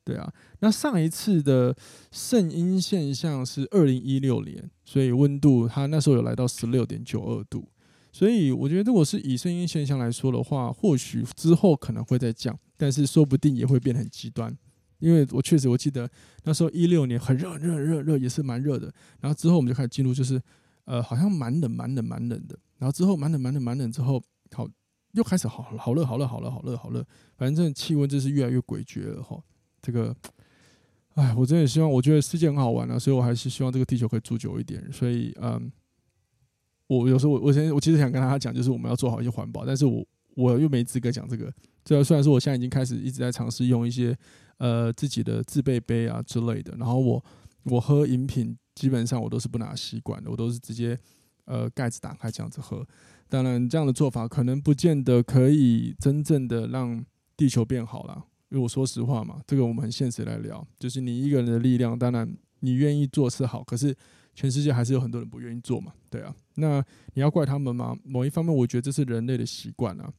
[0.05, 1.75] 对啊，那上一次的
[2.11, 7.67] 圣婴现象是二零一六年，所以温度它那时候有来到十六点九二度，
[8.11, 14.55] 所以我觉得如果是以圣婴现象来说的话，或许之后可能会再降，但是说不定也会变得很极端。
[14.99, 16.09] 因为我确实我记得
[16.43, 20.41] 那时候一六年很热很热很热热也是蛮热的，然后之后我们就开始进入就是
[20.85, 24.67] 呃好像蛮冷蛮冷蛮冷的，然后之后蛮冷蛮冷蛮冷之后好
[25.13, 27.03] 又开始好好热好热好热好热好热，
[27.37, 29.41] 反正气温就是越来越诡谲了哈。
[29.85, 30.15] 这个，
[31.13, 34.91] 哎，我真的希望我觉得世界很好玩啊，所以我还是希望这个地球可以住久一点。
[34.91, 35.71] 所以嗯，
[36.87, 41.53] 我有时候我我现在我其实想跟大家讲，就是我们要做好一些环保，但是我我又没资格讲这个。
[41.83, 44.17] 这虽然说我现在已经开始一直在尝试用一些。
[44.57, 47.21] 呃，自己的自备杯啊之类的，然后我
[47.63, 50.97] 我喝饮品基本上我都是不拿吸管的，我都是直接
[51.43, 52.81] 呃盖子打开这样子喝。
[53.27, 58.23] 当然，这样的做法可能不见得可以真正的让地球变好了，
[58.55, 62.25] 因为我说实话嘛，这个我们很现实来聊，就是你一个人的力量，当然
[62.61, 63.93] 你愿意做是好，可是
[64.33, 66.81] 全世界还是有很多人不愿意做嘛，对啊，那
[67.15, 67.97] 你要怪他们吗？
[68.05, 70.09] 某一方面，我觉得这是人类的习惯啊。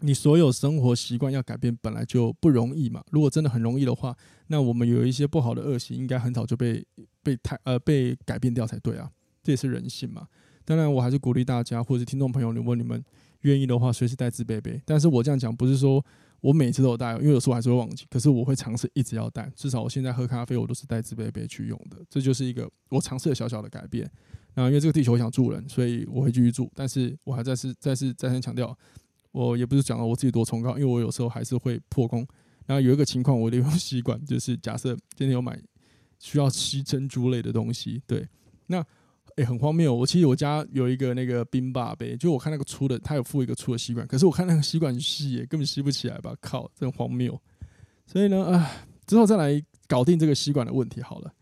[0.00, 3.02] 你所有生活习惯要改变本来就不容易嘛。
[3.10, 4.14] 如果真的很容易的话，
[4.48, 6.86] 那我们有一些不好的恶习，应该很早就被
[7.22, 9.10] 被太呃被改变掉才对啊。
[9.42, 10.28] 这也是人性嘛。
[10.66, 13.02] 当然，我还是鼓励大家或者是听众朋友，如果你们
[13.42, 14.78] 愿意的话，随时带自备杯。
[14.84, 16.04] 但是我这样讲不是说
[16.46, 18.06] 我每次都有带，因为有时候还是会忘记。
[18.08, 21.96] 可是我会尝试一直要带，至少我现在喝咖啡我都是带自备杯去用的。
[22.08, 24.08] 这就是一个我尝试的小小的改变。
[24.54, 26.70] 那因为这个地球我想住人，所以我会继续住。
[26.72, 28.78] 但是我还再次再次再三强调。
[29.32, 32.24] 我也不是讲了我自己多崇高，因为我有时候还是会破功。
[32.64, 35.60] 然后有一个情况，我的一个习惯就是，假设今天有买
[36.20, 38.24] 需要吸珍珠类的东西，对，
[38.68, 38.86] 那
[39.36, 39.94] 诶、很荒谬。
[39.94, 46.34] 我其实我家有一个那个冰霸杯，就我看那个粗的，它有附一个粗的吸管，可是我看那个吸管细，根本吸不起来吧？
[46.40, 47.40] 靠，真荒谬。
[48.06, 48.70] 所以呢，啊，
[49.06, 51.32] 之后再来搞定这个吸管的问题好了。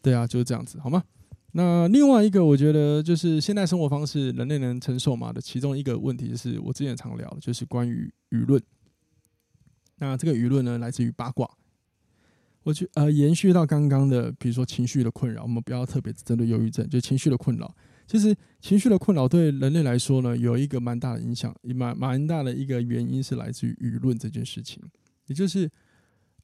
[0.00, 1.02] 对啊，就是这样子，好吗？
[1.52, 8.62] 那另外一个，我觉得就是现代生活方式，人类能承受吗的其中一个问题，就是我之前常聊的，就是关于舆论。
[9.96, 11.48] 那这个舆论呢，来自于八卦。
[12.62, 17.74] 我觉呃，延续到刚刚的，比如说情绪的困扰，我们不要特别针对忧郁症，就情绪的困扰。
[18.06, 24.82] 其实情绪的困扰对人类来说呢，有一个蛮大的影响，也蛮蛮大的一个原因是来自于舆论这件事情，
[25.26, 25.70] 也就是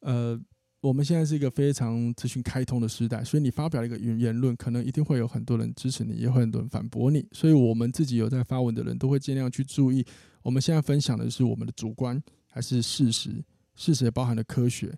[0.00, 0.40] 呃。
[0.80, 7.26] 我们现在是一个非常资讯开通的时代，所以你发表一个言言论，可能一定会有很多人支持你，也会很多人反驳你。
[7.32, 10.06] 所以，我们自己有在发文的人都会尽量去注意，
[10.40, 13.44] 我们现在分享的是我们的主观还是事实？
[13.74, 14.96] 事实也包含了科学，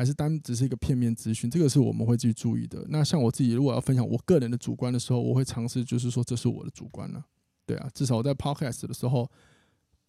[0.00, 1.50] 还是单只是一个片面资讯？
[1.50, 2.82] 这个是我们会去注意的。
[2.88, 7.22] 那像我自己，如果要分享我个人的主观的时候，我会尝试就是说，这是我的主观了。
[7.66, 9.30] 对啊，至少我在 Podcast 的时候，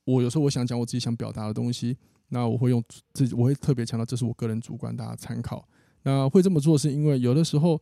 [0.06, 1.98] 我有时候我想讲我自己想表达的东西。
[2.30, 5.68] 那我会用自己，我会特别强调，这是我个人主观，大家参考。
[6.04, 7.78] 那会这么做，是因为有的时候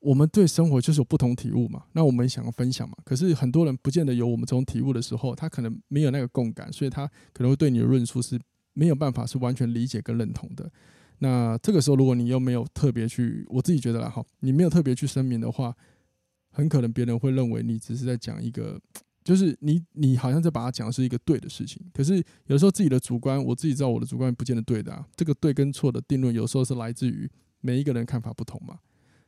[0.00, 1.84] 我们对生活就是有不同体悟嘛。
[1.92, 8.40] 那我们想要分享嘛，可是很多人不见得有我们这种体悟的时候，他可能没有那个共感，所以他可能会对你的论述是
[8.72, 10.72] 没有办法是完全理解跟认同的。
[11.22, 15.72] 那这个时候，如果你又没有特别去，我自己觉得啦，哈，你没有特别去声明的话，
[16.50, 18.80] 很可能别人会认为你只是在讲一个。
[19.24, 25.06] 就是你，你好像在把它讲是一个对的事情，可是有时候自己的主观，我自己知道我的主观不见得对的啊。
[25.14, 27.30] 这个对跟错的定论，有时候是来自于
[27.60, 28.80] 每一个人看法不同嘛，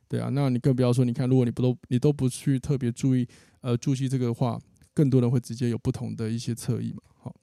[0.09, 0.27] 对啊。
[0.33, 3.25] 那你更不要说，你看，如果你不都你都不去特别注意，
[3.61, 4.59] 呃，注意这个的话，
[4.93, 6.99] 更多人会直接有不同的一些侧翼嘛。
[7.13, 7.33] 好，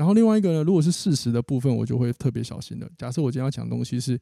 [0.00, 2.90] 然后另外一个呢，如果是事实的部分，我就会特别小心的。
[2.96, 4.18] 假设我今天要讲的东西是。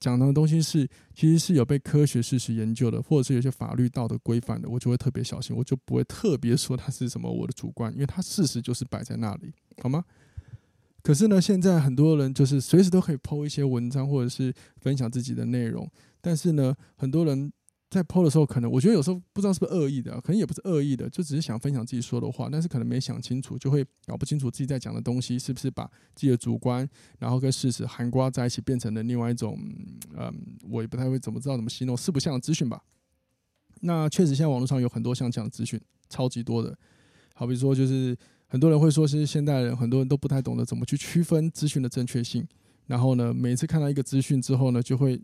[0.00, 10.04] 讲的东西是，其实是有被科学事实研究的，或者是有些法律道德规范的，我就会特别小心，我就不会特别说它是什么我的主观，因为它事实就是摆在那里， 好吗？
[11.02, 17.52] 可是呢，现在很多人就是随时都可以 po 一些文章，或者是分享自己的内容，但是呢，很多人。
[17.90, 26.86] 在 po 的时候，可能我觉得有时候不知道是不是恶意的，可能也不是恶意的，就只是想分享自己说的话，但是可能没想清楚，就会搞不清楚自己在讲的东西是不是把自己的主观，
[27.18, 29.58] 然后跟事实含瓜在一起，变成了另外一种，
[30.14, 30.30] 嗯，
[30.68, 32.82] 我也不太会怎么知道怎么形容四不像的资讯吧。
[33.80, 36.76] 那确实，现在网络上有很多像这样的资讯，超级多的。
[37.34, 38.14] 好比说，就是
[38.48, 42.46] 很多人会说，是现代人很多人都不太懂得怎么去区分资讯的正确性，
[42.86, 45.18] 然后呢，每次看到一个资讯之后呢，就会。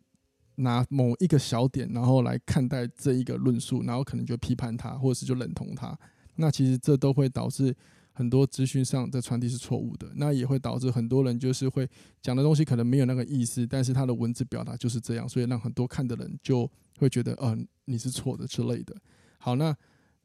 [0.56, 5.98] 拿某一个小点，然后来看待这一个论述，然后可能就批判他，或者是就认同他。
[6.36, 7.74] 那其实这都会导致
[8.12, 10.08] 很多资讯上的传递是错误的。
[10.14, 11.88] 那也会导致很多人就是会
[12.22, 18.94] 讲的东西可能没有那个意思，但是他的文字表达就是这样，所以让很多看的人就会觉得，嗯、你是错的之类的。
[19.38, 19.76] 好，那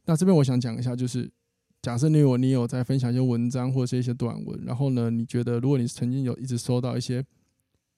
[0.06, 1.30] 那这边我想讲一下，就是
[1.82, 7.26] 假设你有你有在分享一些文章或者是一些短文，然后呢，你觉得如果你曾经有一直收到一些。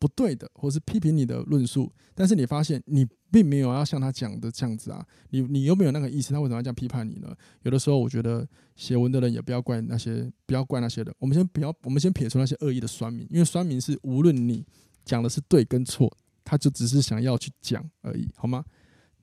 [0.01, 7.31] 不对的，或是批评你的论述，但是你发现你并没有要像他讲的这样子啊，你你又没有那个意思，他为什么要这样批判你呢？
[7.61, 11.13] 有的时候，我觉得写文的人也不要怪那些，不要怪那些人。
[11.19, 14.65] 我们先不要，我们先撇除那些恶意的酸民，因为酸民是无论你
[15.05, 16.11] 讲的是对跟错，
[16.43, 18.65] 他就只是想要去讲而已，好吗？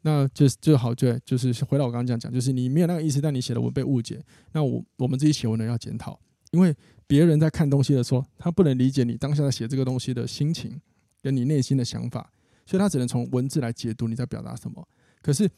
[0.02, 6.18] 那就是就好，对，就是回到我刚刚讲讲，就是你没有那个意思，但你写的文被误解，那我我们自己写文的要检讨，
[6.52, 6.72] 因为
[7.08, 10.80] 别人在看东西的时候，他不能理解你当下在写这个东西的心情
[11.20, 12.30] 跟你内心的想法，
[12.64, 14.86] 所以他只能从文字来解读你在表达什么。
[15.22, 15.50] 可是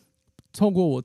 [0.53, 1.05] 透过我，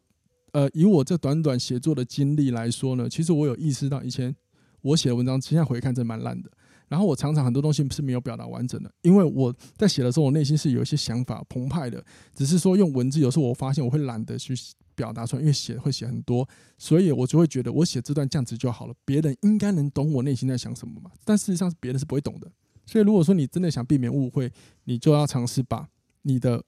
[0.52, 4.34] 呃，以我这短短写作的经历来说呢，其实我有意识到以前
[4.82, 6.50] 我写的文章，现在回看真蛮烂的。
[6.88, 14.54] 然后我常常很多东西是没有表达完整的，因为我在写的时候，我内心是有一些想法澎湃的，只是说用文字，有时候我发现我会懒得去
[14.94, 21.12] 表达出来，因为写会写很多，所以我就会觉得我写这段这样子就好了，别人应该能懂我内心在想什么嘛。
[21.24, 22.52] 但事实上，别人是不会懂的。
[22.86, 24.52] 所以如果说你真的想避免误会，
[24.84, 25.90] 你就要尝试把
[26.22, 26.64] 你的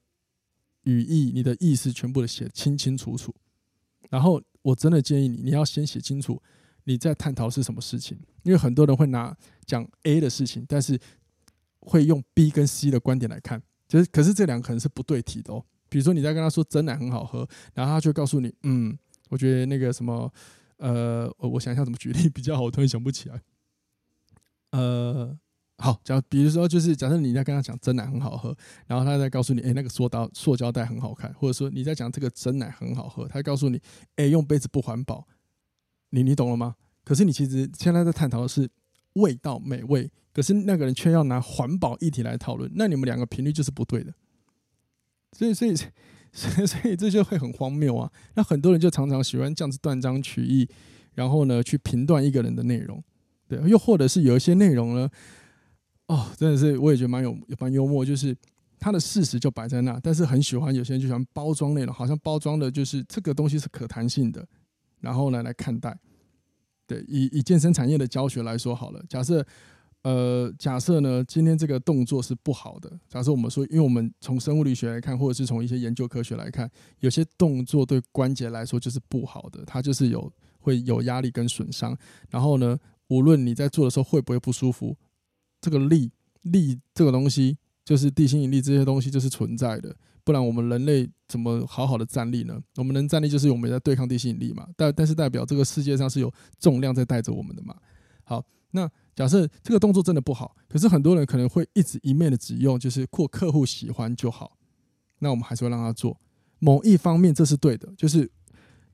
[0.83, 3.33] 语义、你的意思全部的写清清楚楚。
[4.09, 6.41] 然后我真的建议你，你要先写清楚。
[6.85, 8.17] 你在探讨是什么事情？
[8.47, 10.97] 因为很多人会拿讲 A 的事情，但是
[11.81, 15.61] 会用 B 跟 C 的观点来看，就是可是这两个可能是不对题的哦。
[15.89, 20.31] 比如说你在跟他说真奶很好喝，然后他就告诉你，嗯，我觉得那个什么，
[20.77, 23.41] 呃，我想一下怎么举例比较好，我突然想不起来。
[24.71, 25.37] 呃，
[25.79, 28.55] 好，假比如说就是假设你在跟他讲真奶很好喝，
[28.85, 33.81] 然后他再告诉你，哎，那个塑胶塑胶袋很好看，或者说你在讲这个真奶很好喝，他告诉你，
[34.15, 35.27] 哎，用杯子不环保。
[36.11, 36.75] 你你懂了吗？
[37.07, 38.69] 可是你其实现在在探讨的是
[39.13, 44.13] 味道美味，可是那个人却要拿环保议题来讨论，那你们两个频率就是不对的。
[45.31, 45.87] 所以所以所
[46.61, 48.11] 以所以这就会很荒谬啊！
[48.35, 50.67] 那很多人就常常喜欢这样子断章取义，
[51.13, 53.01] 然后呢去评断一个人的内容，
[53.47, 55.09] 对，又或者是有一些内容呢，
[56.07, 58.35] 哦，真的是我也觉得蛮有蛮幽默，就是
[58.77, 64.45] 他的事实就摆在那，但是很喜欢有些人就喜欢包装内容，好像包装的就是这个东西是可弹性的。
[64.99, 65.97] 然后呢，来看待，
[66.87, 69.03] 对，以以健身产业的教学来说好了。
[69.09, 69.45] 假设，
[70.03, 72.89] 呃，假设呢，今天这个动作是不好的。
[73.09, 76.71] 假设我们说，因为我们从生物力学来看，或者是从一些研究科学来看，
[77.01, 81.97] 有些动作对关节来说就是不好的，它就是有会有压力跟损伤。
[82.29, 82.77] 然后呢，
[83.09, 84.95] 无论你在做的时候会不会不舒服，
[85.59, 86.09] 这个力
[86.43, 89.95] 力这个东西，就是地心引力这些东西就是存在的。
[90.25, 92.61] 不然我们人类怎么好好的站立呢？
[92.75, 94.67] 我们能站立就是我们在对抗地心引力嘛。
[94.75, 97.73] 但但是代表这个世界上是有重量在带着我们的嘛。
[98.25, 104.57] 好，那假设这个动作真的不好，可是很多人可能会一直一昧的只用就是或客户喜欢就好，
[105.19, 106.19] 那我们还是会让他做。
[106.59, 108.29] 某一方面这是对的，就是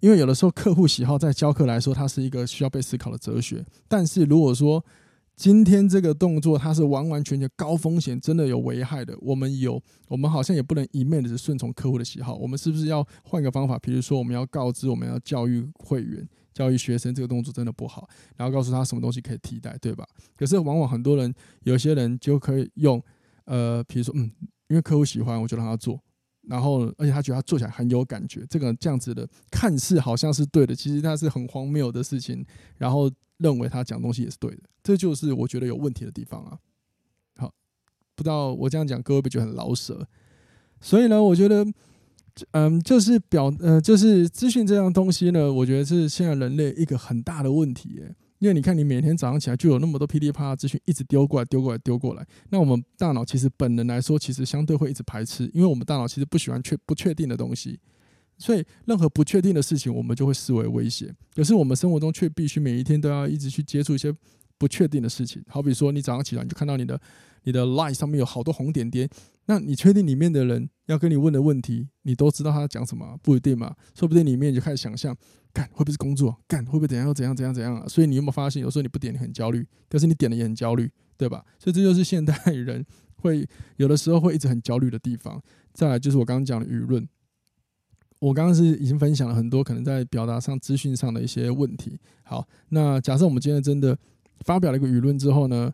[0.01, 3.65] 因为有的时候客户喜好在教课来说，它是一个需要被思考的哲学。
[3.87, 4.85] 但是如果说
[5.35, 9.17] 今天这个动作，它是完完全全高风险，真的有危害的。
[9.19, 12.35] 我们有，我们好像也不能一昧的顺从客户的喜好。
[12.35, 13.77] 我们是不是要换个方法？
[13.79, 20.07] 比如说，我们要告知，我们要教育会员、教育学生，这个动作真的不好，然后告诉他什么东西可以替代，对吧？
[20.37, 23.03] 可是往往很多人，有些人就可以用，
[23.45, 24.31] 呃，比如说，嗯，
[24.67, 25.99] 因为客户喜欢，我就让他做，
[26.47, 32.45] 然后而且他觉得他做起来很有感觉，这个这样子的看似好像是对的，其实它是很荒谬的事情。
[32.77, 33.11] 然后。
[33.43, 36.57] 认为他讲东西也是对的，这就是我觉得有问题的地方啊。
[37.35, 37.53] 好，
[38.15, 40.07] 不知道我这样讲各位不觉得很老舍？
[40.81, 41.65] 所以呢，我觉得，
[42.51, 48.15] 嗯，就是表，呃，就是资讯这样东西呢，我觉得是现在人类一个很大的问题耶。
[48.39, 57.79] 因为你看，你每天早上起来就有那么多噼里啪啦资讯一直丢过来、丢过来、丢过来，那我们大脑其实本能来说，其实相对会一直排斥，因为我们大脑其实不喜欢确不确定的东西。
[58.37, 61.13] 所以，任何不确定的事情，我们就会视为威胁。
[61.35, 64.13] 可是，我们生活中却必须每一天都要一直去接触一些
[64.57, 65.43] 不确定的事情。
[65.47, 66.99] 好比说，你早上起来你就看到你的
[67.43, 69.09] 你的 line 上面有好多红点点，
[69.45, 73.17] 那你确定里面的人要跟你问的问题，你都知道他讲什么？
[73.21, 75.15] 不一定嘛，说不定里面你就开始想象，
[75.53, 76.37] 干会不会是工作？
[76.47, 77.87] 干会不会怎样又怎样怎样怎样啊？
[77.87, 81.45] 所以，你有没有发现，有时候你不点你很焦虑，可是你点了也很焦虑，对吧？
[81.59, 85.41] 所以，这就是现代人会有的时候会一直很焦虑的地方。
[85.73, 87.07] 再来就是我刚刚讲的舆论。
[88.23, 91.99] 我刚刚是已经分享了很多可能在表达上、资讯上的一些问题。
[92.23, 93.97] 好，那假设我们今天真的
[94.45, 95.69] 发表了一个舆论之后呢，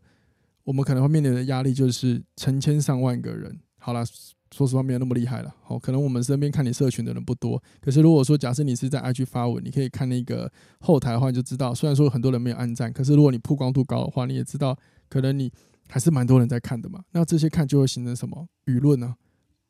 [0.63, 3.55] 我们可能会面临的压力就是成千上万个人。
[3.77, 4.03] 好了，
[4.51, 5.55] 说实话没有那么厉害了。
[5.61, 14.75] 好，可能我们身边看你社群的人不多，可是如果说假设你是在 IG 发文，你可以看那个后台的话，你就知道，虽然说很多人没有按赞，可是如果你曝光度高的话，你也知道，
[15.07, 15.51] 可能你
[15.87, 17.03] 还是蛮多人在看的嘛。
[17.11, 19.13] 那这些看就会形成什么舆论呢？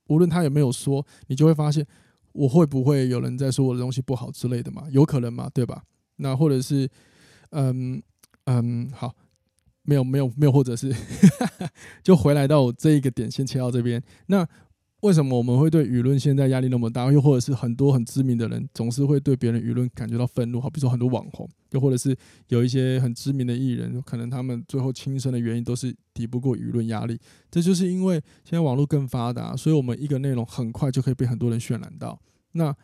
[0.08, 1.86] 无论他有没有说，你就会发现。
[2.32, 4.84] 我会不会有人在说我的东西不好之类的嘛？
[4.92, 5.84] 有可能嘛，对吧？
[6.18, 6.90] 那或者是，
[7.52, 8.02] 嗯
[8.46, 9.16] 嗯，好，
[9.84, 10.94] 没有没有没有，或者是，
[12.04, 14.02] 就回来到我这一个点，先切到这边。
[14.28, 14.48] 那
[15.02, 17.10] 为什么我们会对舆论现在压力那么大？
[17.12, 20.60] 又或者是很多很知名的人总是会对别人舆论感觉到愤怒？
[20.60, 22.16] 好，比如说很多网红，又或者是
[22.48, 27.20] 有一些很知名的艺人，可能他们最后轻生的原因都是抵不过舆论压力。
[27.52, 32.20] 这就是因为现在网络更发达，所以我们一个内容很快就可以被很多人渲染到。
[32.54, 32.76] 那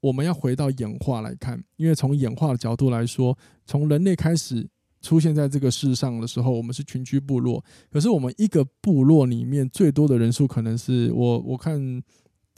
[0.00, 3.36] 我们要回到演化来看，因为从演化的角度来说，
[3.66, 4.68] 从人类开始。
[5.04, 7.62] 出现在这个世上的时候，我们是群居部落。
[7.90, 12.02] 可是我们一个部落里面最多的人数，可能是我我看，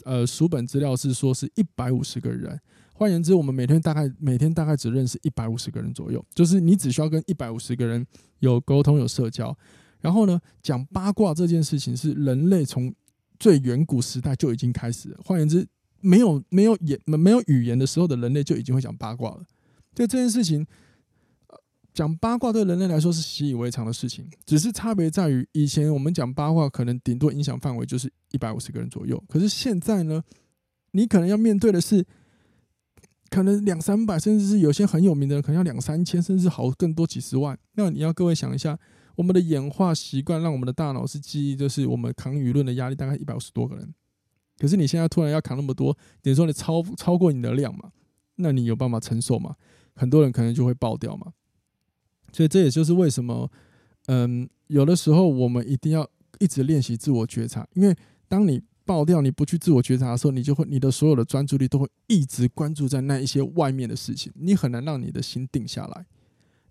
[0.04, 2.57] 呃，书本资料是说是一百五十个人。
[2.99, 6.24] 换言之，我们每天大概每天大概只认识一百五十个人左右。
[6.34, 8.07] 就是你只需要跟一百五十个人
[8.38, 9.57] 有沟通、有社交。
[10.01, 12.94] 然后呢，讲八卦这件事情是人类从
[13.38, 15.14] 最远古时代就已经开始。
[15.22, 15.66] 换言之，
[16.01, 19.42] 没有没有言没有语言的时候的人类就已经会讲八卦了。
[19.94, 20.66] 对这件事情。
[21.92, 30.22] 讲八卦对人类来说是习以为常的事情，只是差别在于以前我们讲八卦可能顶多影响范围就是一百五十个人左右，可是现在呢，
[30.90, 32.05] 你可能要面对的是
[33.29, 37.59] 可能两三百，甚至是有些很有名的人可能要两三千，甚至好更多几十万。
[37.74, 38.79] 那你要各位想一下，
[39.16, 43.95] 我们的演化习惯让我们的大脑是记忆，就是我们扛舆论的压力大概一百五十多个人，
[44.59, 47.91] 可是你现在突然要扛那么多，等于说你超超过你的量嘛？
[48.37, 49.57] 那你有办法承受吗？
[49.95, 51.33] 很多人可能就会爆掉嘛。
[52.33, 53.51] 所以这也就是为什么，
[54.07, 56.09] 嗯，有的时候我们一定要
[56.39, 57.97] 一直练习自我觉察，因为
[58.29, 66.07] 当你爆掉，你不去自我觉察的时候，你就会你的所有的专注力都会一直关注在那一些外面的事情，你很难让你的心定下来。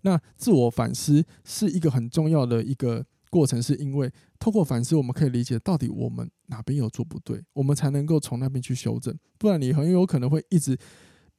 [0.00, 10.76] 那自我反思是一个很重要的一个过程，是因为透过反思，我们可以理解到底我们哪边有做不对，我们才能够从那边去修正，不然你很有可能会一直。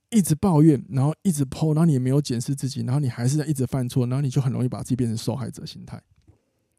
[0.10, 6.02] 一直抱怨，然后一直剖然后你也没有检视自己，然后你还是在一直犯错，然后你就很容易把自己变成受害者心态，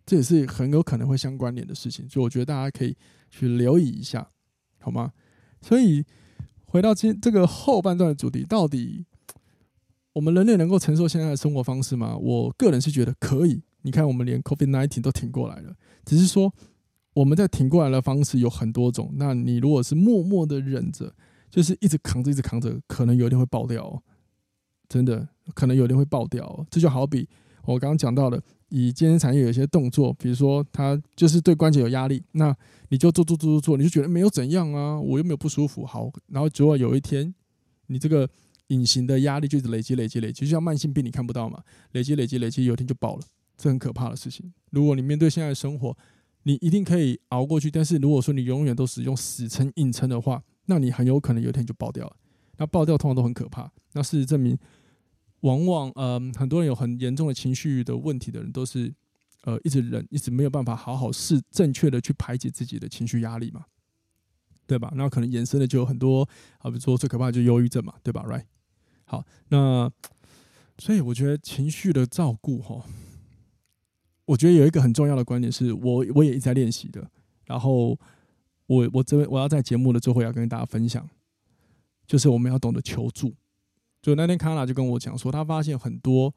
[0.06, 2.96] 这也是很有可能会相关联的事情，所以我觉得大家可以
[3.30, 4.30] 去留意一下，
[4.80, 5.12] 好吗？
[5.60, 6.04] 所以
[6.66, 9.06] 回到今这个后半段的主题，到底
[10.12, 12.16] 我们人类能够承受现在的生活方式吗？
[12.16, 13.62] 我个人是觉得可以。
[13.82, 15.74] 你看，我们连 COVID-19 都挺过来了，
[16.04, 16.52] 只是说
[17.14, 19.12] 我们在挺过来的方式有很多种。
[19.14, 21.14] 那你如果是默默的忍着。
[21.50, 24.02] 就是一直扛着，一直扛着，可能有一天会爆掉哦。
[24.86, 26.66] 真的，可能有一天会爆掉哦。
[26.68, 27.26] 这就好比
[27.64, 28.38] 我刚刚讲到的，
[28.68, 32.54] 以健身产业有一些动作，比如说他就是对关节有压力，那
[32.90, 35.86] 你就做做做做做，你就觉得没有怎样啊，我又没有不舒服。
[35.86, 37.34] 好，然后结果有一天，
[37.86, 38.28] 你这个
[38.68, 41.62] 隐形的压力就一直累积、累积、累积，就像慢性病，你看不到嘛？
[41.92, 43.22] 累积、累积、累积，有一天就爆了，
[43.56, 44.52] 这很可怕的事情。
[44.70, 45.96] 如果你面对现在的生活，
[46.42, 47.70] 你一定可以熬过去。
[47.70, 52.16] 但是如果说你永远都使用死撑硬撑的话，那你很有可能有一天就爆掉了。
[52.58, 53.70] 那爆掉通常都很可怕。
[53.92, 54.58] 那事实证明，
[55.40, 58.92] 往往呃很多人有很严重的情绪的问题的人，都是
[59.42, 63.64] 呃一直忍，一直没有办法好好是正确的去排解自己的情绪压力嘛，
[64.66, 64.92] 对吧？
[64.94, 66.28] 那可能延伸的就有很多，
[66.58, 68.44] 好比如说最可怕的就是忧郁症嘛，对吧？Right？
[69.04, 69.90] 好，那
[70.78, 72.84] 所以我觉得情绪的照顾哈，
[74.24, 77.10] 我觉得有一个很重要的观点是我我也一直在练习的，
[77.44, 77.98] 然后。
[78.68, 81.08] 我我这边我要在节目的最后要跟大家分享，
[82.06, 83.34] 就是我们要懂得求助。
[84.00, 86.34] 就那天卡拉就跟我讲说，他发现很多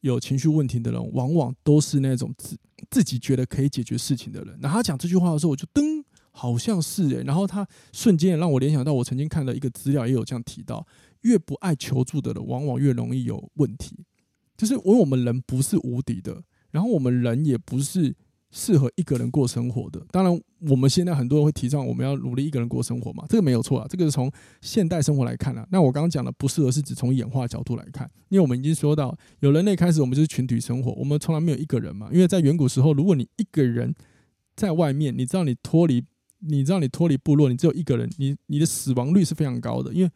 [0.00, 2.56] 有情绪问题的人，往往都是那种自
[2.90, 4.58] 自己觉得可以解决事情的人。
[4.60, 7.22] 然后他讲这句话的时候，我就噔，好像是诶。
[7.24, 10.86] 然后他瞬间让我联想到，我曾经看了一个资料，也有这样提到，
[11.20, 14.04] 越不爱求助的人，往往越容易有问题。
[14.56, 18.14] 就是因为我们人不是无敌的，然后我们人也不是。
[18.56, 20.40] 适合一个人过生活的，当然
[20.70, 24.30] 我们现在很多人会提倡我们要努力一个人过生活嘛，这个没有错啊，这个是从
[24.60, 25.66] 现代生活来看啊。
[25.72, 32.08] 那我刚刚讲的不适合是指从演化角度来看，因为我们已经说到，有人类开始，我们就是群体生活，我们从来没有一个人嘛。
[32.12, 33.92] 因为在远古时候，如果你一个人
[34.54, 36.04] 在外面，你知道你脱离，
[36.38, 40.10] 你知道你脱离部落，你只有一个人，你你的死亡率是非常高的，因为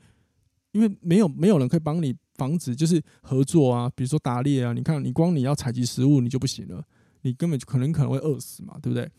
[0.70, 6.84] 因为没有没有人可以帮你防止，就是合作啊，比如说打猎啊，你看你光你要采集食物，你就不行了。
[7.22, 9.10] 你根本就可能可能会饿死嘛，对不对？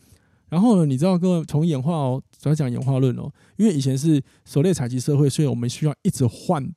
[0.48, 6.68] 然后呢，你知道各位从演化哦，主要讲演化论哦，因为以前是狩猎采集社会，所以我们需要一直换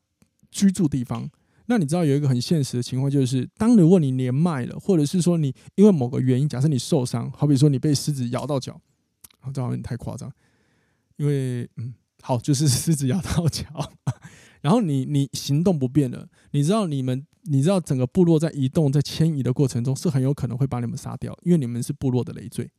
[0.51, 1.30] 居住地方。
[1.65, 8.80] 那你知道有一个很现实的情况，就是当如果你年迈了，或者是说你因为某个原因，假设你受伤，好比说你被狮子咬到脚，
[9.53, 10.32] 这好像太夸张，
[11.15, 13.65] 因为嗯，好，就是狮子咬到脚。
[14.64, 22.72] 然后你你行动不便了，你知道你们你知道整个部落在移动在迁移的过程中是很有可能会把你们杀掉，因为你们是部落的累赘，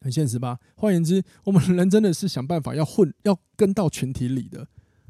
[0.00, 0.60] 很现实吧？
[0.76, 4.68] 换言之，我们人真的是想办法要混 要跟到群体里的，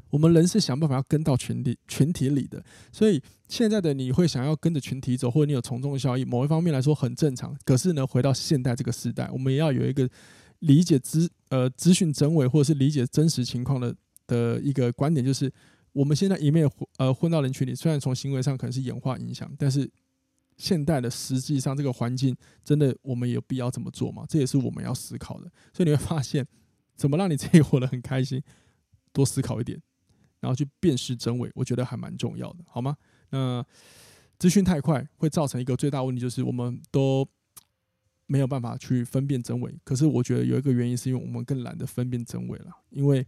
[0.09, 7.55] 我们人是想办法要跟到群体群体里的，所以现在的你会想要跟着群体走，或者你有从众效应，某一方面来说很正常。
[7.63, 10.09] 可是呢，回到现代这个时代，我们也要有一个。
[10.61, 13.95] 理解资呃资讯真伪或者是理解真实情况的
[14.27, 15.51] 的一个观点，就是
[15.93, 19.89] 我们现在一面呃混到人群里，虽然从行为上可能是演化影响，但是
[20.57, 24.25] 现代的实际上这个环境真的我们有必要这么做吗？
[24.29, 25.51] 这也是我们要思考的。
[25.73, 26.45] 所以你会发现，
[26.95, 28.43] 怎么让你自己活得很开心，
[29.11, 29.81] 多思考一点，
[30.39, 32.95] 然后去辨识真伪，我觉得还蛮重要的，好吗？
[33.29, 33.65] 那
[34.37, 37.27] 资讯太快会造成一个最大问题，就是我们都。
[38.29, 42.65] 没有办法去分辨真伪，可是我觉得有一个原因是因为我们更懒得分辨真伪了。
[42.89, 43.25] 因为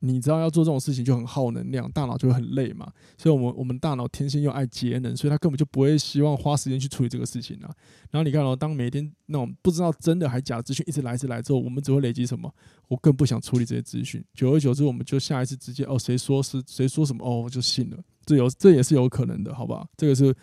[0.00, 2.90] 你知道要做这种事情就很耗能量，大脑就会很累嘛。
[3.16, 7.70] 所以，我们我们大脑天性又爱节能，所以他根本就不会希望花时间去处理这个事情啊。
[8.10, 12.52] 然后你看哦，当每天那种不知道真的还假的资讯一直来一直来之后，我们只会累积什么？
[12.88, 14.24] 我更不想处理这些资讯。
[14.34, 17.98] 久而久之，我们就下一次直接哦，谁说是谁说什么哦，我就信了。
[18.24, 19.86] 这有这也是有可能的，好不好？
[19.96, 20.34] 这个是。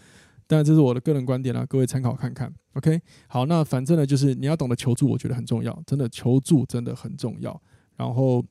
[0.49, 2.49] 但这是我的个人观点啦，各位参考看看。
[2.75, 7.61] OK，好，那反正呢，就是你要懂得求助，我觉得很重要，真的求助真的很重要。
[7.97, 8.41] 然后，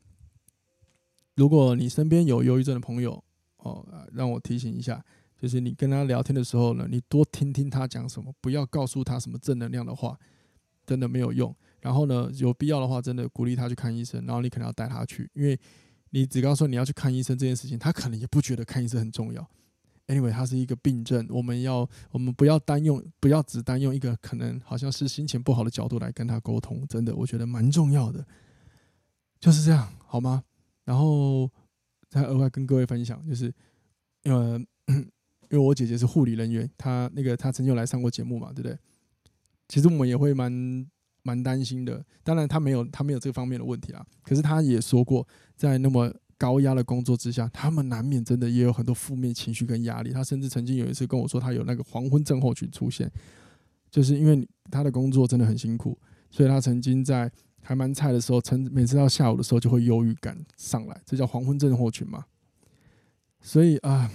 [1.36, 3.22] 如果你身边有忧郁症的朋友，
[3.58, 5.04] 哦，让我提醒一下，
[5.38, 10.18] 就是你跟他聊天的时候呢，你多听听他讲什么，不要告诉他什么正能量的话，
[10.86, 11.54] 真的没有用。
[11.80, 15.58] 然后呢，有必要的话，真的鼓励他去看医生，然后你可能要带他去，因为
[16.10, 19.48] 你只告诉你要去看医生这件事情，他可能也不觉得看医生很重要。
[20.06, 28.24] Anyway，它是一个病症，我们要我们不要单用，不要只单用一个可能好像是心情不好的角度来跟他沟通，真的，我觉得蛮重要的，
[29.40, 30.44] 就是这样，好吗？
[30.86, 31.50] 然后
[32.08, 33.52] 再额外跟各位分享，就是
[34.24, 34.58] 呃，
[34.88, 38.78] 因为我姐姐是护理人员，她那个她曾经有来上过节目嘛，对不对？
[39.68, 40.50] 其实我们也会蛮
[41.22, 46.10] 蛮担心的，当然她没有她没有这方面的问题啊，可是她也说过，在那么。
[46.38, 50.10] 高压的工作之下，他们难免真的也有很多负面情绪跟压力。
[50.10, 53.10] 他甚至曾经有一次跟我说，他有那个黄昏症候群出现，
[53.90, 55.98] 就是因为他的工作真的很辛苦，
[56.30, 57.32] 所以他曾经在
[57.66, 62.24] 还蛮菜的时候，曾每次到下午的时候就会忧郁感上来，这叫黄昏症候群嘛。
[63.40, 64.10] 所以啊，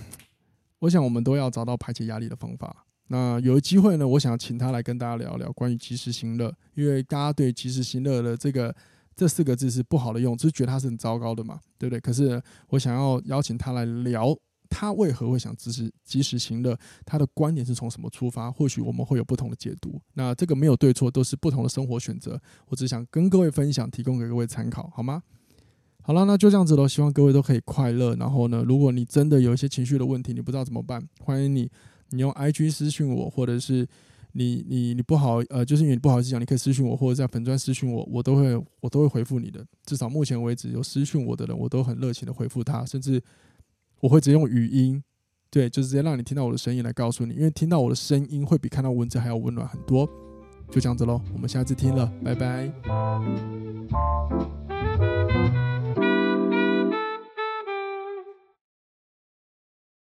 [0.79, 2.85] 我想我们都要找到排解压力的方法。
[3.07, 8.75] 那有机会呢，我想请他来跟大家聊聊关于及时行乐，因为大家对及时行乐的这个。
[9.13, 11.99] 这四个字是不好的用，就是觉得他是很糟糕的嘛，对不对？
[11.99, 14.35] 可是我想要邀请他来聊，
[14.71, 18.49] 他为何会想及时及时行乐，他的观点是从什么出发？
[18.49, 20.01] 或许我们会有不同的解读。
[20.13, 22.41] 那这个没有对错，都是不同的生活选择。
[22.69, 25.21] 我只想跟各位分享，提供给各位参考，好吗？
[26.01, 26.87] 好了，那就这样子喽。
[26.87, 28.15] 希望各位都可以快乐。
[28.15, 31.69] 然后呢，如果你真的有一些情绪的问题，你不知道怎么办，欢迎你，
[32.09, 33.87] 你用 IG 私讯我，或者是。
[34.33, 39.61] 你你你不好，呃，就是因为你不好意思讲，你可以私讯我，或者在粉专私讯我，我都会我都会回复你的。
[39.85, 43.21] 至少目前为止，有私讯我的人，我都很热情的回复他，甚至
[44.01, 45.03] 我会直接用语音，
[45.49, 50.09] 对，就直接让你听到我的声音来告诉你，因为听到我的声音会比看到文字还要温暖很多。
[50.69, 52.71] 就这样子喽，我们下次听了，拜拜。